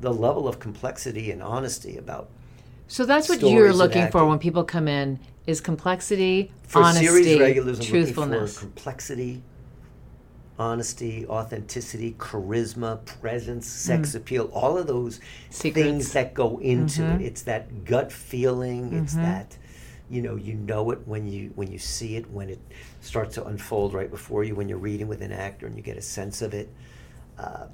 [0.00, 2.28] the level of complexity and honesty about
[2.88, 7.38] So that's what you're looking for when people come in is complexity, for honesty, series
[7.40, 8.54] regulars truthfulness.
[8.54, 9.42] for complexity
[10.58, 14.14] honesty, authenticity, charisma, presence, sex Mm.
[14.16, 15.18] appeal, all of those
[15.50, 15.74] Secrets.
[15.84, 17.20] things that go into Mm-hmm.
[17.22, 17.26] it.
[17.26, 18.92] It's that gut feeling.
[18.94, 19.56] It's that
[20.10, 22.60] you know you know it when you when you see it when it
[23.04, 25.96] starts to unfold right before you when you're reading with an actor and you get
[25.96, 26.68] a sense of it.
[27.38, 27.66] Uh,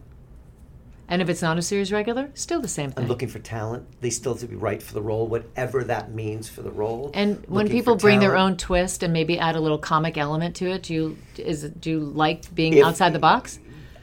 [1.08, 3.02] and if it's not a series regular, still the same thing.
[3.02, 3.84] I'm looking for talent.
[4.00, 7.10] They still have to be right for the role, whatever that means for the role.
[7.14, 10.70] and when people bring their own twist and maybe add a little comic element to
[10.70, 13.58] it, do you is do you like being If- outside the box?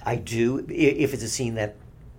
[0.05, 1.75] I do if it's a scene that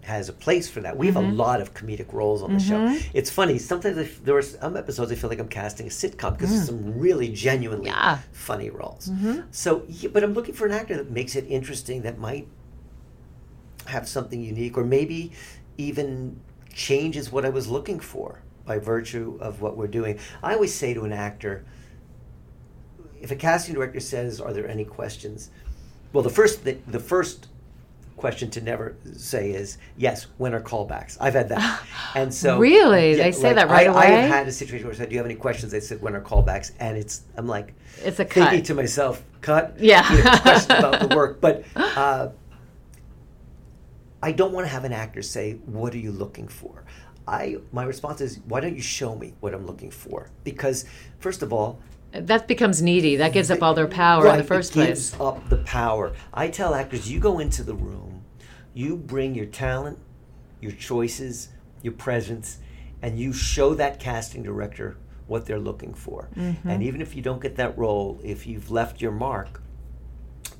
[0.08, 0.96] has a place for that.
[0.96, 1.32] We have Mm-hmm.
[1.38, 2.80] a lot of comedic roles on the show.
[3.18, 3.56] It's funny.
[3.58, 6.50] Sometimes I f there are some episodes I feel like I'm casting a sitcom because
[6.50, 7.94] there's some really genuinely Mm.
[7.94, 8.14] Yeah.
[8.16, 8.32] Mm-hmm.
[8.50, 9.04] funny roles.
[9.62, 12.46] So, yeah, but I'm looking for an actor that makes it interesting, that might
[13.94, 15.20] have something unique, or maybe
[15.88, 16.40] even
[16.72, 18.28] changes what I was looking for
[18.66, 20.18] by virtue of what we're doing.
[20.42, 21.64] I always say to an actor,
[23.24, 25.50] if a casting director says, "Are there any questions?"
[26.12, 27.38] Well, the first the, the first
[28.18, 30.26] question to never say is yes.
[30.36, 31.16] When are callbacks?
[31.20, 31.82] I've had that,
[32.14, 33.14] and so Really?
[33.14, 35.18] They say that right I, I have had a situation where I said, "Do you
[35.18, 38.58] have any questions?" They said, "When are callbacks?" And it's I'm like It's a thinking
[38.58, 38.64] cut.
[38.66, 40.10] to myself, "Cut." Yeah.
[40.12, 41.64] You know, questions about the work, but.
[41.74, 42.28] Uh,
[44.20, 46.82] I don't want to have an actor say, "What are you looking for?"
[47.28, 50.86] I my response is, "Why don't you show me what I'm looking for?" Because
[51.20, 51.78] first of all,
[52.12, 53.16] That becomes needy.
[53.16, 55.10] That gives up all their power in the first it place.
[55.10, 56.14] gives up the power.
[56.32, 58.24] I tell actors, you go into the room,
[58.74, 59.98] you bring your talent,
[60.60, 61.48] your choices,
[61.82, 62.58] your presence,
[63.02, 66.30] and you show that casting director what they're looking for.
[66.34, 66.68] Mm-hmm.
[66.68, 69.60] And even if you don't get that role, if you've left your mark,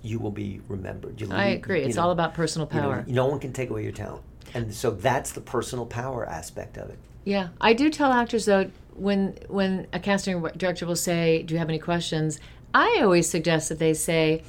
[0.02, 1.20] you will be remembered.
[1.20, 1.82] You I leave- agree.
[1.82, 3.04] It's know, all about personal you know, power.
[3.08, 4.22] no one can take away your talent.
[4.54, 6.98] And so that's the personal power aspect of it.
[7.24, 11.58] Yeah, I do tell actors though when when a casting director will say, "Do you
[11.58, 12.38] have any questions?"
[12.74, 14.42] I always suggest that they say,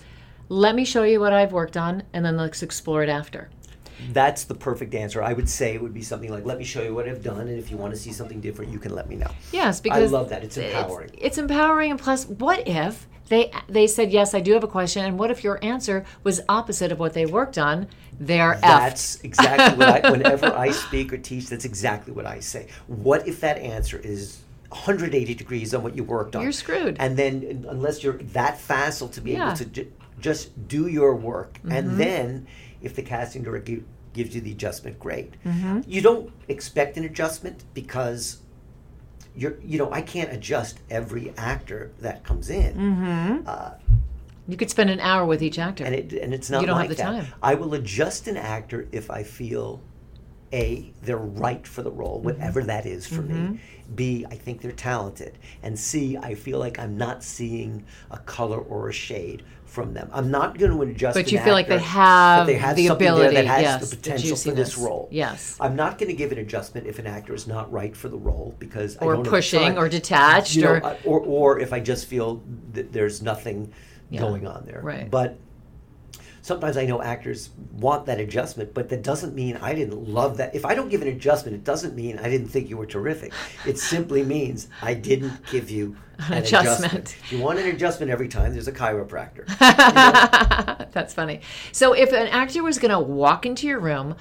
[0.50, 3.50] "Let me show you what I've worked on, and then let's explore it after."
[4.12, 5.22] That's the perfect answer.
[5.22, 7.42] I would say it would be something like, "Let me show you what I've done,
[7.48, 10.12] and if you want to see something different, you can let me know." Yes, because
[10.12, 10.44] I love that.
[10.44, 11.10] It's empowering.
[11.18, 15.06] It's, empowering, and plus, what if they they said, "Yes, I do have a question,"
[15.06, 17.88] and what if your answer was opposite of what they worked on?
[18.20, 18.62] They're effed.
[18.62, 20.10] That's exactly what I.
[20.12, 22.68] Whenever I speak or teach, that's exactly what I say.
[22.88, 26.44] What if that answer is 180 degrees on what you worked on?
[26.44, 26.98] You're screwed.
[27.00, 29.38] And then, unless you're that facile to be Yeah.
[29.40, 29.48] Mm-hmm.
[29.50, 32.46] able to ju- just do your work, and then
[32.82, 35.34] if the casting director gi- gives you the adjustment, great.
[35.46, 35.82] Mm-hmm.
[35.88, 38.40] You don't expect an adjustment because.
[39.36, 43.46] You're, you know, I can't adjust every actor that comes in.
[44.48, 45.84] you could spend an hour with each actor.
[45.86, 47.04] and it and it's not You don't have the that.
[47.04, 47.28] time.
[47.42, 49.82] I will adjust an actor if I feel
[50.52, 52.26] a they're right for the role, Mm-hmm.
[52.26, 53.60] whatever that is for me.
[53.96, 58.58] B I think they're talented, and C I feel like I'm not seeing a color
[58.60, 60.10] or a shade from them.
[60.12, 61.16] I'm not going to adjust.
[61.16, 63.96] But you feel like they have they have the ability, that has yes, the the
[63.96, 65.08] potential for this role.
[65.12, 65.58] Yes.
[65.60, 68.18] I'm not going to give an adjustment if an actor is not right for the
[68.18, 72.08] role because I Or pushing or detached You know, or- or or if I just
[72.08, 72.42] feel
[72.74, 73.72] that there's nothing
[74.10, 74.22] Yeah.
[74.22, 74.82] going on there.
[74.82, 75.10] Right.
[75.10, 75.38] But
[76.50, 80.56] sometimes I know actors want that adjustment, but that doesn't mean I didn't love that.
[80.56, 83.32] If I don't give an adjustment, it doesn't mean I didn't think you were terrific.
[83.68, 86.94] It simply means I didn't give you an, adjustment.
[86.94, 87.18] adjustment.
[87.24, 89.46] If you want an adjustment every time, there's a chiropractor.
[90.92, 91.42] That's funny.
[91.72, 94.16] So, if an actor was going to walk into your room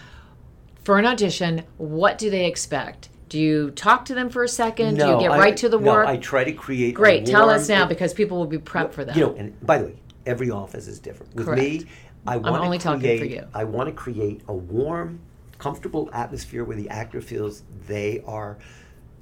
[0.85, 3.09] for an audition, what do they expect?
[3.31, 4.99] Do you talk to them for a second?
[4.99, 6.07] do you get I- right to the no, work?
[6.07, 6.91] I try to create.
[6.91, 7.25] a Great.
[7.25, 9.17] Tell us now because people will be prepped for that.
[9.17, 11.35] You know, and by the way, every office is different.
[11.35, 11.91] With me, Correct.
[12.27, 13.19] I want only to talking create.
[13.19, 13.47] for you.
[13.55, 15.21] I want to create a warm,
[15.59, 18.59] comfortable atmosphere where the actor feels they are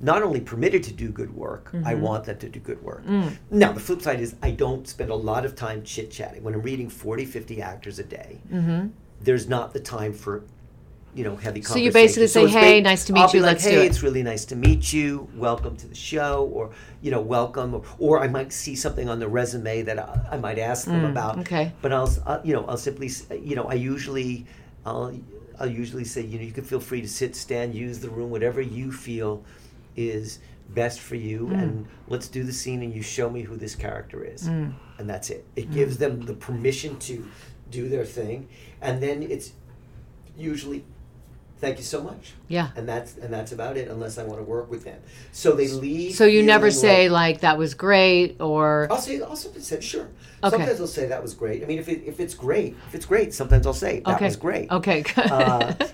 [0.00, 1.70] not only permitted to do good work.
[1.72, 2.02] I Mm-hmm.
[2.02, 3.04] want them to do good work.
[3.06, 3.36] Mm.
[3.50, 6.42] Now, the flip side is I don't spend a lot of time chit chatting.
[6.42, 8.38] When I'm reading 40, 50 actors a day,
[9.22, 10.44] there's not the time for.
[11.16, 11.72] You know, heavy Mm-hmm.
[11.72, 11.92] So you conversation.
[12.22, 14.02] basically say, "Hey, ba- nice to meet I'll you, like, let's do hey, it." it's
[14.02, 15.26] really nice to meet you.
[15.34, 17.72] Welcome to the show, or you know, welcome.
[17.74, 21.06] Or, or I might see something on the resume that I, I might ask them
[21.06, 21.36] about.
[21.38, 21.72] Mm, okay.
[21.80, 23.10] But I'll, uh, you know, I'll simply,
[23.42, 24.44] you know, I usually,
[24.84, 25.18] I'll,
[25.58, 28.28] I'll usually say, you know, you can feel free to sit, stand, use the room,
[28.30, 29.42] whatever you feel
[29.96, 30.40] is
[30.74, 31.62] best for you, Mm.
[31.62, 34.74] and let's do the scene, and you show me who this character is, Mm.
[34.98, 35.46] and that's it.
[35.56, 37.24] It gives them the permission to
[37.70, 38.48] do their thing,
[38.82, 39.52] and then it's
[40.36, 40.84] usually.
[41.58, 42.34] Thank you so much.
[42.48, 42.68] Yeah.
[42.76, 45.00] And that's and that's about it, unless I want to work with them.
[45.32, 46.14] So they leave.
[46.14, 49.80] So you never say like- like that was great or I'll say, I'll sometimes say,
[49.80, 50.08] sure.
[50.44, 50.50] Okay.
[50.50, 51.62] Sometimes I'll say that was great.
[51.62, 54.26] I mean, if, it, if it's great, if it's great, sometimes I'll say that okay,
[54.26, 54.70] was great.
[54.70, 55.02] Okay.
[55.16, 55.72] Uh,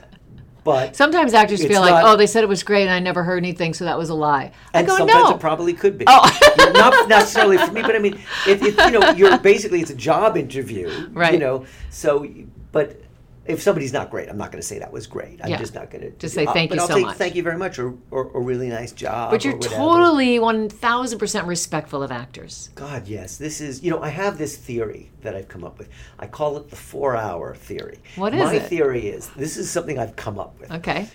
[0.65, 3.25] But Sometimes actors feel like, not- oh, they said it was great and I never
[3.25, 4.53] heard anything, so that was a lie.
[4.73, 5.35] I and go, sometimes no.
[5.35, 6.05] it probably could be.
[6.07, 6.73] Oh.
[6.75, 9.97] not necessarily for me, but I mean, it, it, you know, you're basically it's a
[9.97, 11.33] job interview, Right.
[11.35, 12.27] You know, so
[12.71, 13.01] but
[13.45, 15.41] if somebody's not great, I'm not going to say that was great.
[15.43, 15.59] I'm Yeah.
[15.59, 17.17] just not going to Just say thank you I'll so much.
[17.17, 19.31] Thank you very much, or or, or really nice job.
[19.33, 22.71] but you're totally 1000% respectful of actors.
[22.75, 23.37] God, yes.
[23.39, 25.89] This is, you know, I have this theory that I've come up with.
[26.19, 27.99] I call it the four hour theory.
[28.17, 28.69] What is My it?
[28.69, 30.71] theory is this is something I've come up with.
[30.71, 31.09] Okay.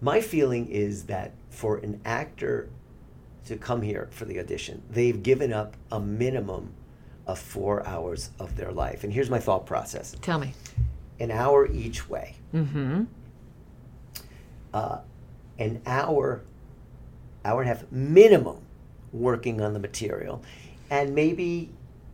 [0.00, 2.70] My feeling is that for an actor
[3.46, 6.74] to come here for the audition, they've given up a minimum
[7.26, 9.02] of four hours of their life.
[9.04, 10.54] And here's my thought process Tell me.
[11.20, 12.36] An hour each way.
[12.54, 13.04] Mm-hmm.
[14.72, 14.98] uh,
[15.58, 16.42] an hour,
[17.44, 18.58] hour and a half minimum
[19.12, 20.42] working on the material,
[20.90, 21.70] and maybe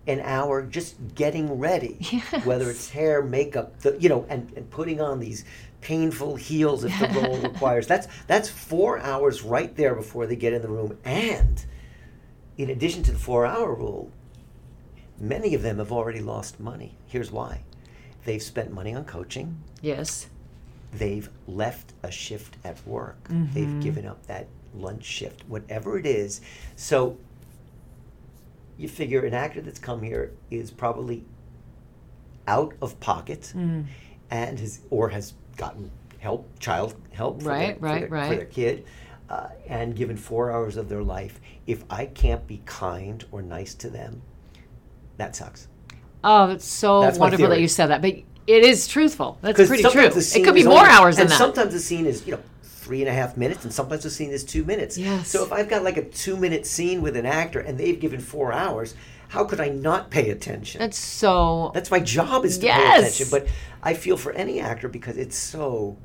[0.07, 2.45] an hour just getting ready, Yes.
[2.45, 5.45] whether it's hair, makeup, the, you know, and, and putting on these
[5.81, 7.87] painful heels if the role requires.
[7.87, 10.99] That's that's four hours right there before they get in the room.
[11.05, 11.65] And
[12.57, 14.11] in addition to the four-hour rule,
[15.19, 16.97] many of them have already lost money.
[17.07, 17.63] Here's why:
[18.25, 20.29] they've spent money on coaching Yes.
[20.93, 23.23] they've left a shift at work.
[23.29, 23.53] Mm-hmm.
[23.53, 26.41] They've given up that lunch shift, whatever it is.
[26.77, 27.17] So
[28.79, 31.25] you figure an actor that's come here is probably
[32.47, 33.87] out of pocket Mm.
[34.31, 38.29] and has or has gotten help, child help for, Right, their, right, for, their, right.
[38.31, 38.85] for their kid,
[39.29, 41.41] uh, and given four hours of their life.
[41.67, 44.23] If I can't be kind or nice to them,
[45.17, 45.69] that sucks.
[46.25, 47.63] Oh, it's so That's my wonderful that theory.
[47.63, 48.01] you said that.
[48.03, 48.15] But
[48.47, 49.39] it is truthful.
[49.43, 49.93] That's pretty true.
[49.93, 51.39] sometimes the It scene could be is more only- hours than and that.
[51.39, 54.31] Sometimes the scene is, you know, three and a half minutes, and sometimes the scene
[54.31, 54.99] is two minutes.
[54.99, 55.29] Yes.
[55.29, 58.21] So if I've got like a two minute scene with an actor and they've given
[58.21, 58.95] four hours,
[59.29, 60.81] how could I not pay attention?
[60.81, 61.71] That's so.
[61.75, 62.79] That's my job is to Yes.
[62.93, 63.27] pay attention.
[63.31, 63.47] But
[63.83, 65.97] I feel for any actor because it's so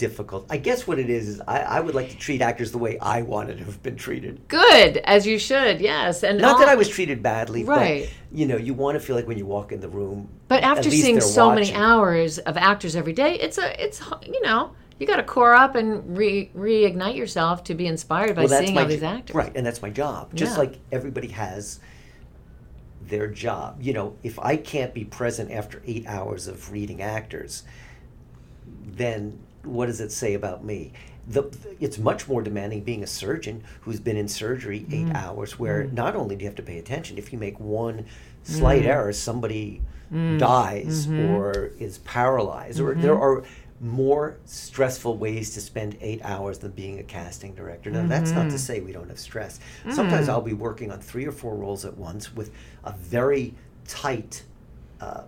[0.00, 0.46] difficult.
[0.48, 2.98] I guess what it is is I, I would like to treat actors the way
[3.00, 4.48] I wanted to have been treated.
[4.48, 6.22] Good, as you should, yes.
[6.24, 8.08] And Not all- that I was treated badly, Right.
[8.08, 10.28] but you know, you want to feel like when you walk in the room.
[10.48, 14.72] But after seeing so many hours of actors every day, it's a, it's you know,
[14.98, 18.74] you got to core up and re reignite yourself to be inspired by Well, seeing
[18.74, 19.34] my all these actors.
[19.36, 20.34] Right, and that's my job.
[20.34, 20.58] Just Yeah.
[20.60, 21.78] like everybody has
[23.02, 23.78] their job.
[23.82, 27.64] You know, if I can't be present after eight hours of reading actors,
[28.86, 30.92] then what does it say about me?
[31.28, 31.44] The,
[31.80, 35.14] it's much more demanding being a surgeon who's been in surgery eight Mm.
[35.14, 38.06] hours, where not only do you have to pay attention, if you make one
[38.42, 38.86] slight Mm.
[38.86, 39.80] error, somebody
[40.38, 41.20] dies Mm-hmm.
[41.30, 43.44] or is paralyzed, or there are
[43.80, 47.90] more stressful ways to spend eight hours than being a casting director.
[47.90, 48.40] Now, that's Mm-hmm.
[48.40, 49.60] not to say we don't have stress.
[49.90, 50.30] Sometimes Mm.
[50.30, 52.50] I'll be working on three or four roles at once with
[52.84, 53.54] a very
[53.86, 54.42] tight
[55.00, 55.22] uh,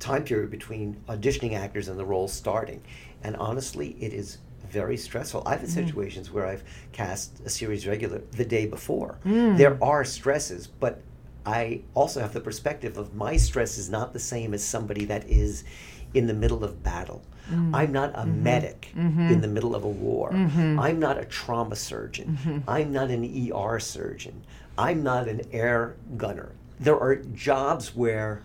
[0.00, 2.82] time period between auditioning actors and the role starting.
[3.24, 4.38] And honestly, it is
[4.70, 5.42] very stressful.
[5.46, 5.86] I've had Mm.
[5.86, 9.16] situations where I've cast a series regular the day before.
[9.24, 9.56] Mm.
[9.56, 11.00] There are stresses, but
[11.46, 15.28] I also have the perspective of my stress is not the same as somebody that
[15.28, 15.64] is
[16.12, 17.22] in the middle of battle.
[17.50, 17.70] Mm.
[17.74, 18.42] I'm not a Mm-hmm.
[18.42, 20.30] medic in the middle of a war.
[20.32, 22.38] I'm not a trauma surgeon.
[22.42, 22.58] Mm-hmm.
[22.70, 24.42] I'm not an ER surgeon.
[24.78, 26.52] I'm not an air gunner.
[26.80, 28.40] There are jobs where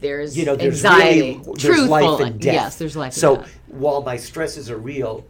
[0.00, 2.54] There's you know there's anxiety, really there's life and death.
[2.54, 3.12] Yes, there's life.
[3.12, 5.24] So while my stresses are real,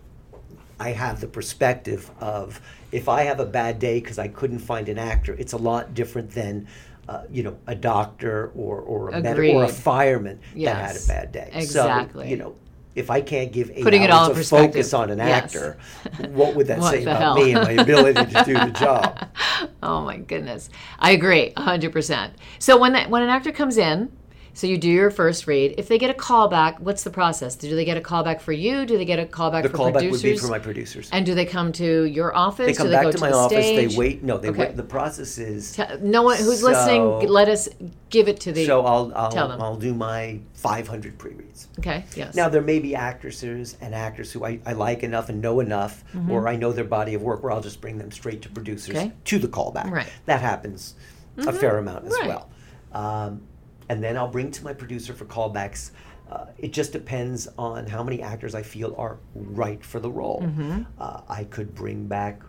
[0.80, 2.60] I have the perspective of
[2.92, 5.94] if I have a bad day because I couldn't find an actor, it's a lot
[5.94, 6.66] different than.
[7.06, 11.06] Uh, you know, a doctor or or a medic or a fireman that had a
[11.06, 11.50] bad day.
[11.52, 12.24] exactly.
[12.24, 12.56] So, you know,
[12.94, 15.54] if I can't give eight Putting it hours of focus on an Yes.
[15.54, 15.76] actor,
[16.30, 17.34] what would that What say about hell?
[17.34, 19.28] me and my ability to do the job?
[19.82, 20.70] Oh my goodness.
[20.98, 22.30] I agree 100%.
[22.58, 24.10] So when that when an actor comes in,
[24.54, 27.56] so you do your first read, if they get a callback, what's the process?
[27.56, 28.86] Do they get a callback for you?
[28.86, 30.22] Do they get a callback The for callback producers?
[30.22, 31.08] would be for my producers.
[31.12, 32.66] and do they come to your office?
[32.66, 33.64] They come they back go to to my the office.
[33.66, 33.90] stage?
[33.90, 34.22] They wait.
[34.22, 34.58] No, they Okay.
[34.68, 34.76] wait.
[34.76, 37.68] The process is No one who's So- listening, let us
[38.10, 39.60] give it to the So I'll I'll, Tell them.
[39.60, 41.66] I'll do my 500 pre-reads.
[41.80, 42.34] Okay, yes.
[42.36, 46.04] Now there may be actresses and actors who I, I like enough and know enough,
[46.30, 48.94] or I know their body of work, where I'll just bring them straight to producers
[48.94, 49.06] Mm-hmm.
[49.06, 49.12] Okay.
[49.24, 49.90] to the callback.
[49.90, 50.06] Right.
[50.06, 50.22] Mm-hmm.
[50.26, 50.94] That happens
[51.38, 52.28] a fair amount as Right.
[52.28, 52.48] well.
[52.92, 53.42] Um,
[53.88, 55.90] and then I'll bring to my producer for callbacks.
[56.30, 60.40] Uh, it just depends on how many actors I feel are right for the role.
[60.42, 60.82] Mm-hmm.
[60.98, 62.42] Uh, I could bring back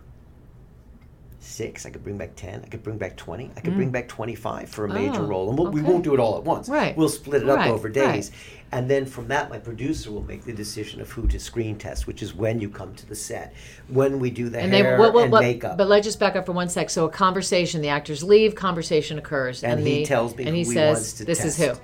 [1.46, 1.86] six.
[1.86, 2.62] I could bring back ten.
[2.64, 3.50] I could bring back twenty.
[3.56, 5.24] I could bring back twenty-five for a major Mm.
[5.24, 5.90] Oh, role, and we'll, we okay.
[5.90, 6.68] won't do it all at once.
[6.68, 6.96] Right.
[6.96, 7.94] We'll split it up Right, over right.
[7.94, 8.32] days,
[8.72, 12.06] and then from that, my producer will make the decision of who to screen test,
[12.06, 13.54] which is when you come to the set,
[13.88, 15.78] when we do the and they hair what, what, and what, makeup.
[15.78, 16.90] But let's just back up for one sec.
[16.90, 20.56] So a conversation, the actors leave, conversation occurs, and, the, he tells me and who
[20.56, 21.58] he says, wants to "This test.
[21.60, 21.74] is who."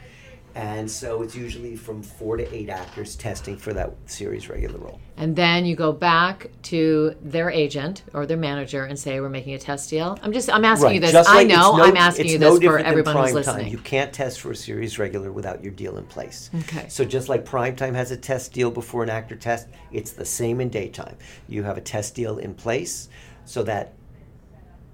[0.55, 5.01] And so it's usually from four to eight actors testing for that series regular role.
[5.17, 9.55] And then you go back to their agent or their manager and say, "We're making
[9.55, 11.15] a test deal." I'm just, I'm asking you this.
[11.29, 13.55] I know no- I'm asking you no this for different everyone who's prime time.
[13.57, 13.73] listening.
[13.73, 16.51] You can't test for a series regular without your deal in place.
[16.61, 16.87] Okay.
[16.89, 20.61] So just like primetime has a test deal before an actor test, it's the same
[20.61, 21.17] in daytime.
[21.49, 23.09] You have a test deal in place
[23.45, 23.95] so that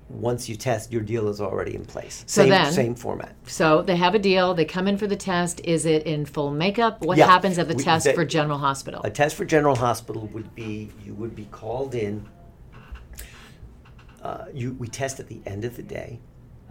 [0.08, 2.24] once you test, your deal is already in place.
[2.26, 3.34] So Same, then- same format.
[3.46, 4.54] So they have a deal.
[4.54, 5.60] They come in for the test.
[5.64, 7.02] Is it in full makeup?
[7.02, 7.26] What Yeah.
[7.26, 9.00] happens at the We- test that- for General Hospital?
[9.04, 12.26] A test for General Hospital would be you would be called in.
[14.22, 16.20] Uh, you we test at the end of the day.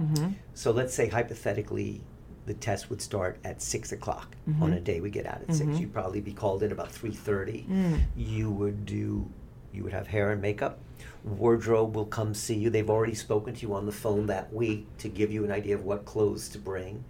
[0.01, 0.31] Mm-hmm.
[0.53, 2.01] So let's say hypothetically,
[2.45, 4.63] the test would start at six o'clock Mm-hmm.
[4.63, 5.79] on a day we get out at six.
[5.79, 7.65] You'd probably be called in about three thirty.
[7.69, 7.99] Mm.
[8.15, 9.29] You would do.
[9.73, 10.79] You would have hair and makeup.
[11.27, 12.69] Wardrobe will come see you.
[12.69, 15.75] They've already spoken to you on the phone that week to give you an idea
[15.75, 17.03] of what clothes to bring.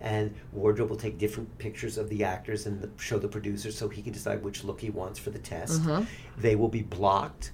[0.00, 3.88] And wardrobe will take different pictures of the actors and the, show the producer so
[3.88, 5.80] he can decide which look he wants for the test.
[5.80, 6.02] Uh-huh.
[6.36, 7.50] They will be blocked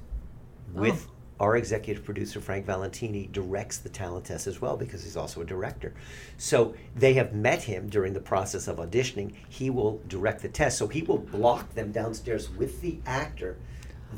[0.75, 1.07] with
[1.41, 1.45] Oh.
[1.47, 5.45] our executive producer Frank Valentini directs the talent test as well because he's also a
[5.45, 5.95] director.
[6.37, 9.33] So they have met him during the process of auditioning.
[9.49, 10.77] He will direct the test.
[10.77, 13.57] So he will block them downstairs with the actor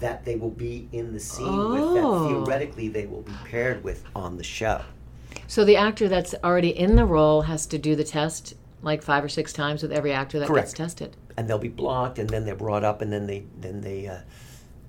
[0.01, 2.29] that they will be in the scene with that Oh.
[2.45, 4.83] theoretically they will be paired with on the show.
[5.47, 9.25] So the actor that's already in the role has to do the test like five
[9.25, 10.67] or six times with every actor that Correct.
[10.69, 11.17] gets tested.
[11.39, 14.19] and they'll be blocked, and then they're brought up, and then they then they uh,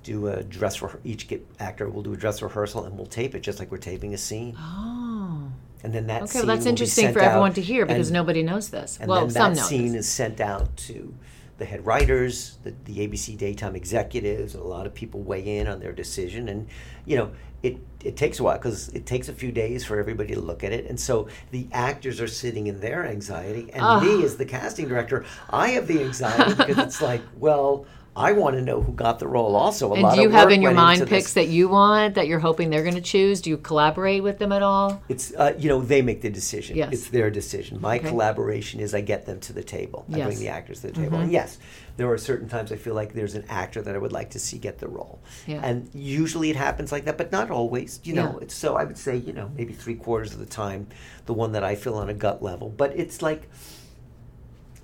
[0.03, 3.35] do a dress for each get, actor will do a dress rehearsal, and we'll tape
[3.35, 5.49] it just like we're taping a scene, Oh.
[5.83, 8.43] and then that Okay, scene well, that's interesting for everyone to hear because and- nobody
[8.43, 8.97] knows this.
[9.01, 10.05] And well, then some that know scene this.
[10.05, 11.13] is sent out to
[11.57, 15.67] the head writers, the, the ABC daytime executives, and a lot of people weigh in
[15.67, 16.49] on their decision.
[16.49, 16.67] And
[17.05, 17.31] you know,
[17.63, 20.63] it it takes a while because it takes a few days for everybody to look
[20.63, 20.85] at it.
[20.85, 23.99] And so the actors are sitting in their anxiety, and Ah.
[23.99, 27.85] me as the casting director, I have the anxiety because it's like, well.
[28.17, 29.55] I want to know who got the role.
[29.55, 31.33] Also, a And lot do you of have in your mind picks this.
[31.35, 33.41] that you want that you're hoping they're going to choose?
[33.41, 35.03] Do you collaborate with them at all?
[35.07, 36.75] It's uh, you know they make the decision.
[36.77, 36.91] Yes.
[36.93, 37.79] It's their decision.
[37.79, 38.09] My Okay.
[38.09, 40.05] collaboration is I get them to the table.
[40.07, 40.17] I Yes.
[40.17, 40.27] Mm-hmm.
[40.29, 41.19] bring the actors to the table.
[41.19, 41.59] And yes,
[41.97, 44.39] there are certain times I feel like there's an actor that I would like to
[44.39, 45.19] see get the role.
[45.45, 45.61] Yeah.
[45.63, 47.99] And usually it happens like that, but not always.
[48.03, 48.43] You know, Yeah.
[48.45, 50.87] it's, so I would say you know maybe three quarters of the time,
[51.27, 52.69] the one that I feel on a gut level.
[52.75, 53.47] But it's like.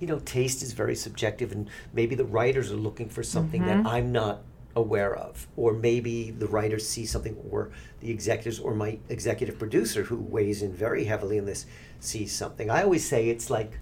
[0.04, 3.84] You know, taste is very subjective, and maybe the writers are looking for something Mm-hmm.
[3.84, 4.42] that I'm not
[4.76, 10.02] aware of, or maybe the writers see something, or the executives, or my executive producer,
[10.02, 11.64] who weighs in very heavily in this,
[12.00, 12.68] sees something.
[12.68, 13.78] I always say it's like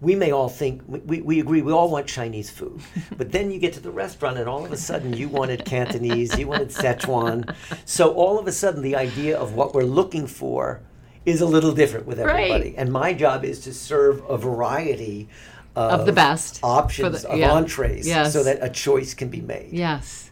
[0.00, 2.80] we may all think we, we agree we all want Chinese food,
[3.16, 6.36] but then you get to the restaurant and all of a sudden you wanted Cantonese,
[6.36, 7.54] you wanted Szechuan.
[7.84, 10.80] So all of a sudden the idea of what we're looking for
[11.28, 12.50] is a little different with Right.
[12.50, 12.74] everybody.
[12.76, 15.28] And my job is to serve a variety
[15.76, 17.52] of, Of the best options the- of yeah.
[17.52, 18.32] entrees Yes.
[18.32, 19.68] so that a choice can be made.
[19.72, 20.30] Yes.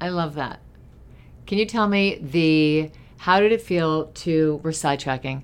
[0.00, 0.60] I love that.
[1.46, 5.42] Can you tell me the how did it feel to we're sidetracking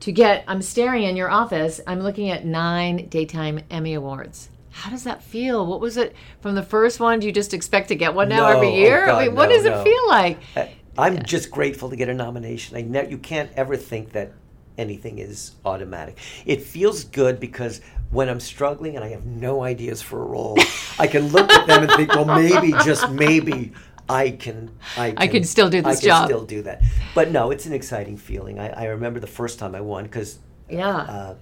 [0.00, 4.48] to get I'm staring in your office, I'm looking at nine daytime Emmy Awards.
[4.72, 5.66] How does that feel?
[5.66, 7.18] What was it from the first one?
[7.20, 9.02] Do you just expect to get one now No, every oh year?
[9.04, 9.80] I God, mean, what no, does no.
[9.80, 10.38] it feel like?
[10.56, 10.66] Uh,
[10.98, 12.76] I'm just grateful to get a nomination.
[12.76, 14.32] I ne- you can't ever think that
[14.76, 16.18] anything is automatic.
[16.46, 17.80] It feels good because
[18.10, 20.58] when I'm struggling and I have no ideas for a role,
[20.98, 23.72] I can look at them and think, well, maybe, just maybe,
[24.08, 24.70] I can.
[24.96, 26.26] I can, can still do this I can job.
[26.26, 26.82] still do that.
[27.14, 28.58] But no, it's an exciting feeling.
[28.58, 30.38] I, I remember the first time I won because
[30.68, 30.88] Yeah.
[30.96, 31.34] uh,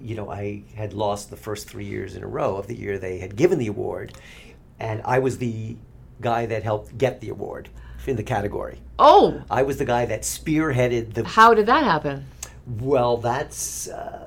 [0.00, 2.98] you know, I had lost the first three years in a row of the year
[2.98, 4.14] they had given the award,
[4.78, 5.76] and I was the
[6.20, 7.68] guy that helped get the award
[8.06, 8.80] in the category.
[8.98, 11.24] oh, I was the guy that spearheaded the.
[11.24, 12.26] how did that happen?
[12.66, 13.88] Well, that's.
[13.88, 14.22] Uh,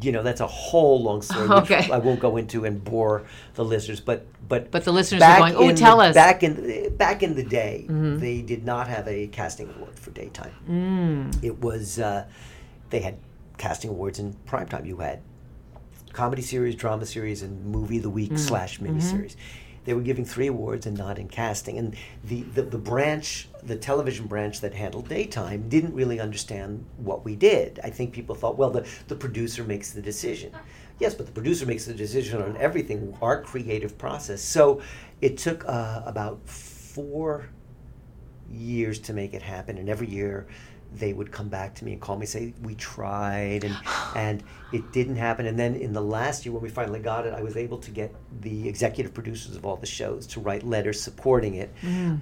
[0.00, 1.88] you know that's a whole long story, Okay.
[1.90, 3.24] I won't go into and bore
[3.54, 4.00] the listeners.
[4.00, 7.34] But but But the listeners are going, "Oh, tell the- us." Back in back in
[7.34, 8.18] the day, Mm-hmm.
[8.18, 10.52] they did not have a casting award for daytime.
[10.68, 11.44] Mm.
[11.44, 12.26] It was uh,
[12.90, 13.16] they had
[13.56, 14.86] casting awards in primetime.
[14.86, 15.20] You had
[16.12, 18.38] comedy series, drama series, and movie of the week Mm.
[18.38, 18.96] slash Mm-hmm.
[19.88, 21.78] They were giving three awards and not in casting.
[21.78, 27.24] And the, the, the branch, the television branch that handled daytime, didn't really understand what
[27.24, 27.80] we did.
[27.82, 30.52] I think people thought, well, the, the producer makes the decision.
[30.98, 34.42] Yes, but the producer makes the decision on everything, our creative process.
[34.42, 34.82] So
[35.22, 37.48] it took uh, about four
[38.52, 40.48] years to make it happen, and every year
[40.94, 43.76] they would come back to me and call me, and say we tried, and
[44.16, 45.46] and it didn't happen.
[45.46, 47.90] And then in the last year, when we finally got it, I was able to
[47.90, 51.70] get the executive producers of all the shows to write letters supporting it.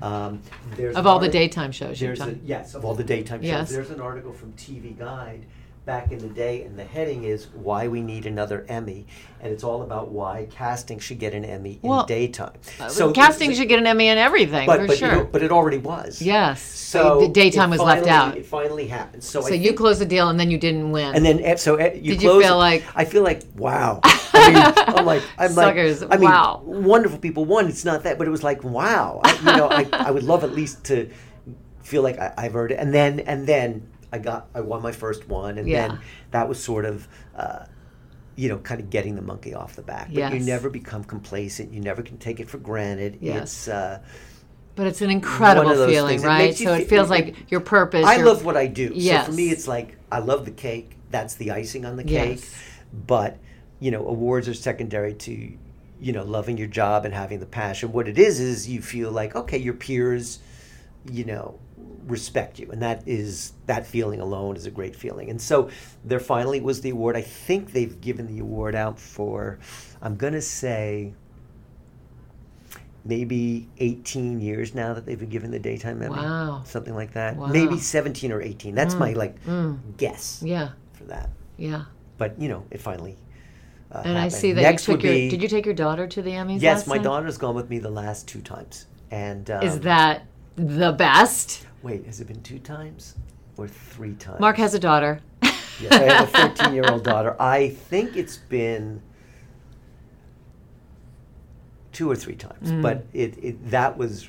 [0.03, 0.41] Um,
[0.77, 0.99] there's Mm.
[0.99, 3.49] Of an all the daytime shows There's a, yes, of all the daytime shows.
[3.49, 3.71] Yes.
[3.71, 5.47] There's an article from TV Guide
[5.87, 9.07] back in the day, and the heading is "Why We Need Another Emmy,"
[9.41, 12.53] and it's all about why casting should get an Emmy Well, in daytime.
[12.89, 15.09] so casting should get an Emmy in everything but for but, sure.
[15.09, 16.21] you know, but it already was.
[16.21, 16.61] yes.
[16.61, 18.37] So the daytime was left out.
[18.37, 19.23] It finally happened.
[19.25, 21.15] So, So you closed the deal and then you didn't win.
[21.15, 24.01] and then eh, so eh, you Did you close feel like- I feel like wow.
[24.05, 26.63] I mean, I'm like I'm Suckers, like I mean wow.
[26.65, 27.45] wonderful people.
[27.45, 29.21] One, it's not that, but it was like wow.
[29.25, 31.09] I, you know, I, I would love at least to
[31.83, 32.79] feel like I, I've heard it.
[32.79, 35.89] And then and then I got I won my first one, and Yeah.
[35.89, 35.99] then
[36.33, 37.07] that was sort of.
[37.35, 37.67] Uh,
[38.39, 40.13] you know, kind of getting the monkey off the back.
[40.13, 41.73] But you never become complacent.
[41.73, 43.17] You never can take it for granted.
[43.23, 43.43] Yes.
[43.43, 44.03] It's uh,
[44.75, 46.25] but it's an incredible one of those feeling, things.
[46.27, 46.49] Right?
[46.51, 48.05] makes So it feels it- like your purpose.
[48.05, 48.93] I your- love what I do.
[48.95, 49.25] Yes.
[49.25, 50.99] So for me, it's like I love the cake.
[51.11, 52.41] That's the icing on the cake.
[52.41, 52.55] Yes.
[53.07, 53.39] But
[53.81, 55.53] you know, awards are secondary to
[55.99, 57.91] you know loving your job and having the passion.
[57.91, 60.41] What it is is you feel like okay, your peers,
[61.11, 61.59] you know,
[62.07, 65.29] respect you, and that is that feeling alone is a great feeling.
[65.31, 65.69] And so
[66.05, 67.17] there finally was the award.
[67.17, 69.59] I think they've given the award out for.
[70.03, 71.13] I'm gonna say.
[73.05, 76.63] Maybe 18 years now that they've been given the daytime Emmy Wow.
[76.65, 77.37] something like that.
[77.37, 77.47] Wow.
[77.47, 78.75] Maybe 17 or 18.
[78.75, 79.79] That's my like mm.
[79.97, 81.31] guess Yeah, for that.
[81.57, 81.85] yeah.
[82.19, 83.17] But you know, it finally.
[83.93, 85.13] Uh, And I see that Next you took your.
[85.13, 86.61] be Did you take your daughter to the Emmys?
[86.61, 86.89] yes.
[86.89, 87.05] My time?
[87.05, 90.27] daughter's gone with me the last two times, and um, Is that
[90.57, 91.65] the best?
[91.87, 92.05] Wait?
[92.07, 93.15] Has it been two times
[93.57, 94.41] or three times?
[94.41, 95.21] Mark has a daughter.
[95.79, 97.37] Yes, I have a 14 year old daughter.
[97.39, 99.03] I think it's been
[101.93, 102.81] two or three times, Mm.
[102.83, 104.29] but it, it that was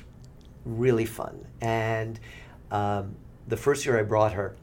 [0.66, 1.46] really fun.
[1.62, 2.20] And
[2.70, 3.14] um,
[3.46, 4.56] the first year I brought her,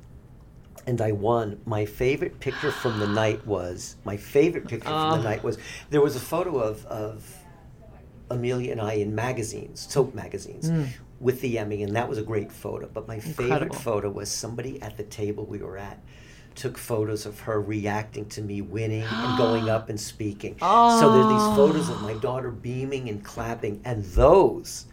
[0.86, 1.60] and I won.
[1.66, 5.18] My favorite picture from the night was my favorite picture from Oh.
[5.18, 5.58] the night was
[5.90, 7.36] there was a photo of of
[8.30, 10.70] Amelia and I in magazines, soap magazines.
[11.20, 12.90] With the Emmy, and that was a great photo.
[12.94, 16.00] But my favorite photo was somebody at the table we were at
[16.56, 20.56] took photos of her reacting to me winning and going up and speaking.
[20.60, 22.20] So there's these photos of my oh.
[22.20, 24.86] daughter beaming and clapping, and those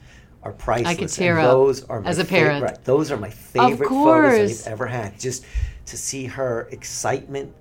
[0.42, 1.16] are priceless.
[1.16, 2.64] tear and up those are my as a parent.
[2.64, 5.18] right, those are my favorite photos I've ever had.
[5.18, 5.44] Just
[5.86, 7.54] to see her excitement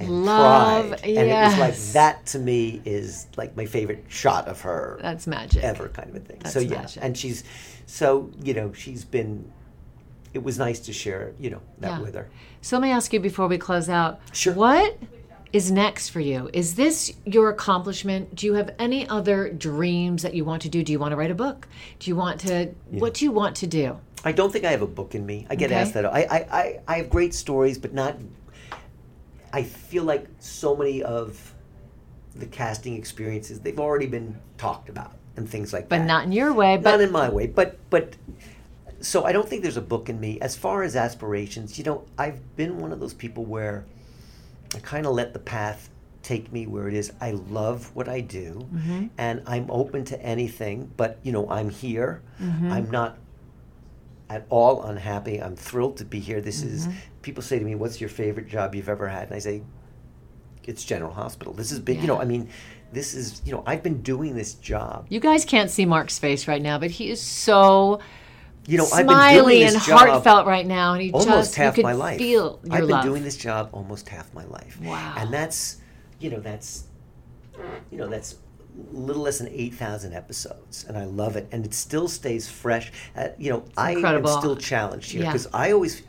[0.00, 1.92] and Love, pride, and it was like yes.
[1.92, 5.62] that to me is like my favorite shot of her That's magic.
[5.62, 6.38] ever kind of a thing.
[6.40, 7.02] That's so yeah, magic.
[7.04, 7.44] and she's
[7.86, 9.50] so you know she's been.
[10.32, 12.00] It was nice to share you know that Yeah.
[12.00, 12.28] with her.
[12.62, 14.20] So let me ask you before we close out.
[14.32, 14.54] Sure.
[14.54, 14.96] What
[15.52, 16.48] is next for you?
[16.52, 18.36] Is this your accomplishment?
[18.36, 20.84] Do you have any other dreams that you want to do?
[20.84, 21.66] Do you want to write a book?
[21.98, 22.66] Do you want to?
[22.90, 23.98] What do you want to do?
[24.24, 25.46] I don't think I have a book in me.
[25.50, 25.80] I get Okay.
[25.80, 26.04] asked that.
[26.04, 28.16] I, I, I, I have great stories, but not.
[29.52, 31.54] I feel like so many of
[32.36, 36.02] the casting experiences they've already been talked about and things like But that.
[36.02, 36.76] But not in your way.
[36.76, 37.46] But not in my way.
[37.46, 38.16] But but
[39.00, 40.38] so I don't think there's a book in me.
[40.40, 43.84] As far as aspirations, you know, I've been one of those people where
[44.74, 45.88] I kind of let the path
[46.22, 47.12] take me where it is.
[47.20, 49.06] I love what I do, Mm-hmm.
[49.18, 50.92] and I'm open to anything.
[50.96, 52.22] But you know, I'm here.
[52.40, 52.70] Mm-hmm.
[52.72, 53.16] I'm not
[54.28, 55.42] at all unhappy.
[55.42, 56.40] I'm thrilled to be here.
[56.40, 56.96] This is Mm-hmm.
[57.22, 59.62] People say to me, "What's your favorite job you've ever had?" And I say,
[60.64, 62.00] "It's General Hospital." This is big.
[62.00, 62.48] You know, I mean,
[62.92, 65.06] this is you know, I've been doing this job.
[65.08, 68.00] you guys can't see Mark's face right now, but he is so
[68.66, 71.28] You know, I've been doing smiley this and job heartfelt right now, and he almost
[71.28, 72.18] just half my life.
[72.18, 73.04] feel I've been love.
[73.04, 74.78] doing this job almost half my life.
[74.82, 75.14] Wow.
[75.16, 75.78] And that's,
[76.18, 76.84] you know, that's,
[77.90, 78.34] you know, that's
[78.92, 82.48] a little less than eight thousand episodes, and I love it, and it still stays
[82.48, 82.92] fresh.
[83.16, 84.30] Uh, you know, I incredible.
[84.30, 85.28] am still challenged here Yeah.
[85.32, 86.02] because I always,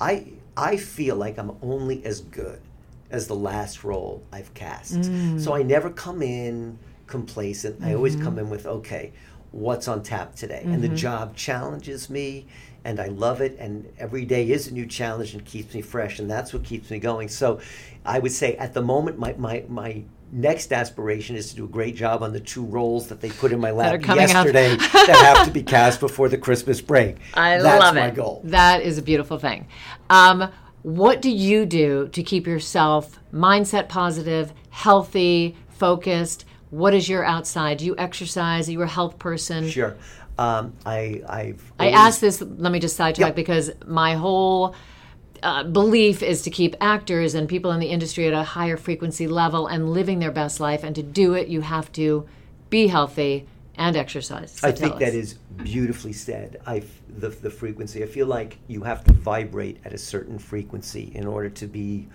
[0.00, 0.24] I,
[0.56, 2.60] I feel like I'm only as good
[3.10, 5.00] as the last role I've cast.
[5.00, 5.40] Mm.
[5.40, 7.82] So I never come in complacent.
[7.82, 8.24] I always Mm-hmm.
[8.24, 9.12] come in with okay.
[9.50, 10.62] What's on tap today?
[10.64, 12.46] And the job challenges me,
[12.84, 13.54] and I love it.
[13.58, 16.90] And every day is a new challenge and keeps me fresh, and that's what keeps
[16.90, 17.28] me going.
[17.28, 17.60] So,
[18.04, 21.68] I would say at the moment, my my my next aspiration is to do a
[21.68, 24.16] great job on the two roles that they put in my lap up.
[24.16, 27.16] yesterday that have to be cast before the Christmas break.
[27.34, 28.14] I That's love my it.
[28.14, 28.40] goal.
[28.44, 29.68] That is a beautiful thing.
[30.08, 30.50] Um,
[30.82, 36.44] what do you do to keep yourself mindset positive, healthy, focused?
[36.70, 37.78] What is your outside?
[37.78, 38.68] Do you exercise?
[38.68, 39.68] Are you a health person?
[39.68, 39.96] Sure.
[40.38, 42.40] Um, I I've I asked this.
[42.40, 43.36] Let me just sidetrack Yep.
[43.36, 44.74] because my whole
[45.42, 49.26] uh, belief is to keep actors and people in the industry at a higher frequency
[49.26, 50.84] level and living their best life.
[50.84, 52.26] And to do it, you have to
[52.70, 54.52] be healthy and exercise.
[54.52, 55.14] So I think that us.
[55.14, 56.60] is beautifully said.
[56.66, 58.02] I the the frequency.
[58.02, 62.06] I feel like you have to vibrate at a certain frequency in order to be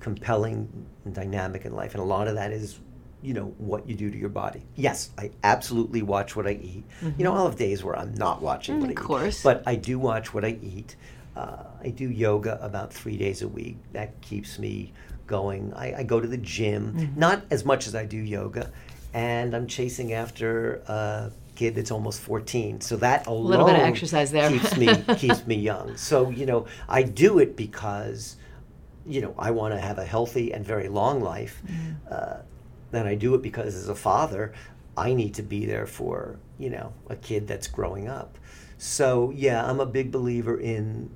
[0.00, 0.68] compelling
[1.04, 2.78] and dynamic in life, and a lot of that is,
[3.22, 4.62] you know, what you do to your body.
[4.76, 6.84] Yes, I absolutely watch what I eat.
[7.18, 8.98] You know, I'll have days where I'm not watching what I Mm-hmm.
[8.98, 9.42] of eat, course.
[9.42, 10.96] but I do watch what I eat.
[11.36, 13.76] Uh, I do yoga about three days a week.
[13.92, 14.92] That keeps me
[15.26, 15.72] going.
[15.74, 17.20] I, I go to the gym, Mm-hmm.
[17.20, 18.70] not as much as I do yoga,
[19.12, 22.80] and I'm chasing after a kid that's almost 14.
[22.80, 24.48] So that alone little bit of exercise there.
[24.50, 25.96] keeps me keeps me young.
[25.96, 28.36] So you know, I do it because
[29.06, 31.62] you know I want to have a healthy and very long life.
[32.10, 32.38] Uh,
[32.92, 34.52] and I do it because as a father,
[34.96, 38.38] I need to be there for you know a kid that's growing up.
[38.78, 41.10] So yeah, I'm a big believer in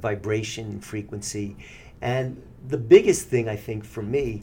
[0.00, 1.56] vibration, frequency,
[2.00, 4.42] and the biggest thing I think for me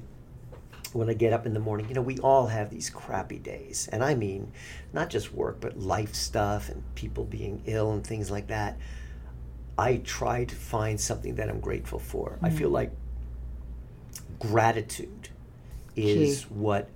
[0.94, 3.90] when I get up in the morning, you know, we all have these crappy days.
[3.92, 4.52] And I mean,
[4.94, 8.78] not just work, but life stuff and people being ill and things like that.
[9.78, 12.40] I try to find something that I'm grateful for.
[12.42, 12.74] I feel mm.
[12.74, 12.92] like
[14.40, 15.30] gratitude
[15.96, 16.48] is Key.
[16.50, 16.90] what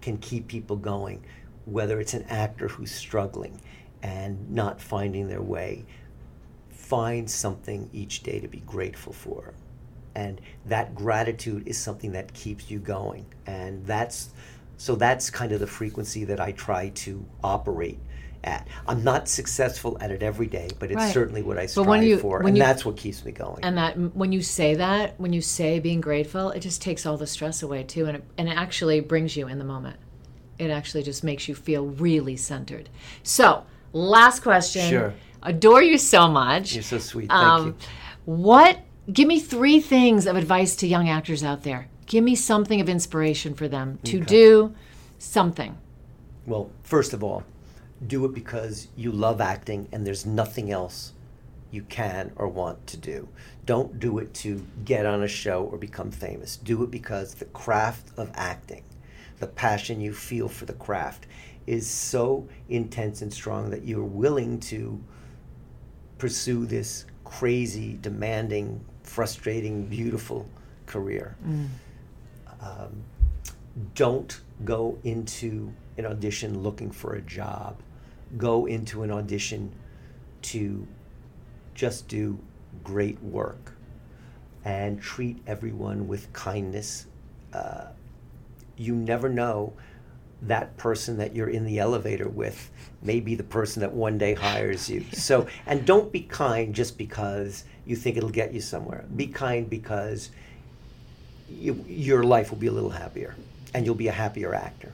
[0.00, 1.22] can keep people going,
[1.66, 3.60] whether it's an actor who's struggling
[4.02, 5.84] and not finding their way.
[6.90, 9.54] Find something each day to be grateful for.
[10.16, 13.26] And that gratitude is something that keeps you going.
[13.46, 14.30] And that's
[14.76, 18.00] so that's kind of the frequency that I try to operate
[18.42, 18.66] at.
[18.88, 21.14] I'm not successful at it every day, but it's Right.
[21.14, 22.40] certainly what I strive you- for.
[22.44, 23.62] And you- that's what keeps me going.
[23.62, 27.16] And that when you say that, when you say being grateful, it just takes all
[27.16, 29.96] the stress away too, and it, and it actually brings you in the moment.
[30.58, 32.88] It actually just makes you feel really centered.
[33.22, 33.62] So,
[33.92, 34.90] last question.
[34.90, 35.14] Sure.
[35.42, 36.74] Adore you so much.
[36.74, 37.28] You're so sweet.
[37.28, 37.74] Thank Um, you.
[38.24, 38.80] What?
[39.10, 41.88] Give me three things of advice to young actors out there.
[42.06, 44.74] Give me something of inspiration for them to do
[45.18, 45.78] something.
[46.46, 47.44] Well, first of all,
[48.06, 51.12] do it because you love acting and there's nothing else
[51.70, 53.28] you can or want to do.
[53.64, 56.56] Don't do it to get on a show or become famous.
[56.56, 58.82] Do it because the craft of acting,
[59.38, 61.26] the passion you feel for the craft,
[61.66, 65.00] is so intense and strong that you're willing to
[66.20, 70.46] pursue this crazy, demanding, frustrating, beautiful
[70.86, 71.36] career.
[72.60, 73.02] Um,
[73.94, 77.80] don't go into an audition looking for a job.
[78.36, 79.72] Go into an audition
[80.42, 80.86] to
[81.74, 82.38] just do
[82.84, 83.72] great work
[84.64, 87.06] and treat everyone with kindness.
[87.54, 87.86] Uh,
[88.76, 89.72] you never know
[90.42, 92.70] that person that you're in the elevator with
[93.02, 95.04] may be the person that one day hires you.
[95.12, 99.04] So, and don't be kind just because you think it'll get you somewhere.
[99.14, 100.30] Be kind because
[101.48, 103.34] you, your life will be a little happier
[103.74, 104.92] and you'll be a happier actor.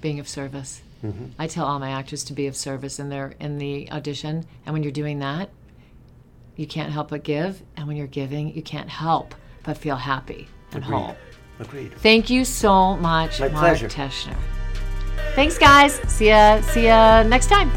[0.00, 0.82] Being of service.
[1.04, 1.26] Mm-hmm.
[1.38, 4.72] I tell all my actors to be of service in their in the audition, and
[4.72, 5.50] when you're doing that,
[6.56, 10.48] you can't help but give, and when you're giving, you can't help but feel happy
[10.72, 10.96] and Agreed.
[10.96, 11.16] whole.
[11.60, 11.92] Agreed.
[11.98, 13.88] Thank you so much, My Mark pleasure.
[13.88, 14.36] Teschner.
[15.34, 15.94] Thanks, guys.
[16.08, 16.60] See ya.
[16.62, 17.70] See ya next time.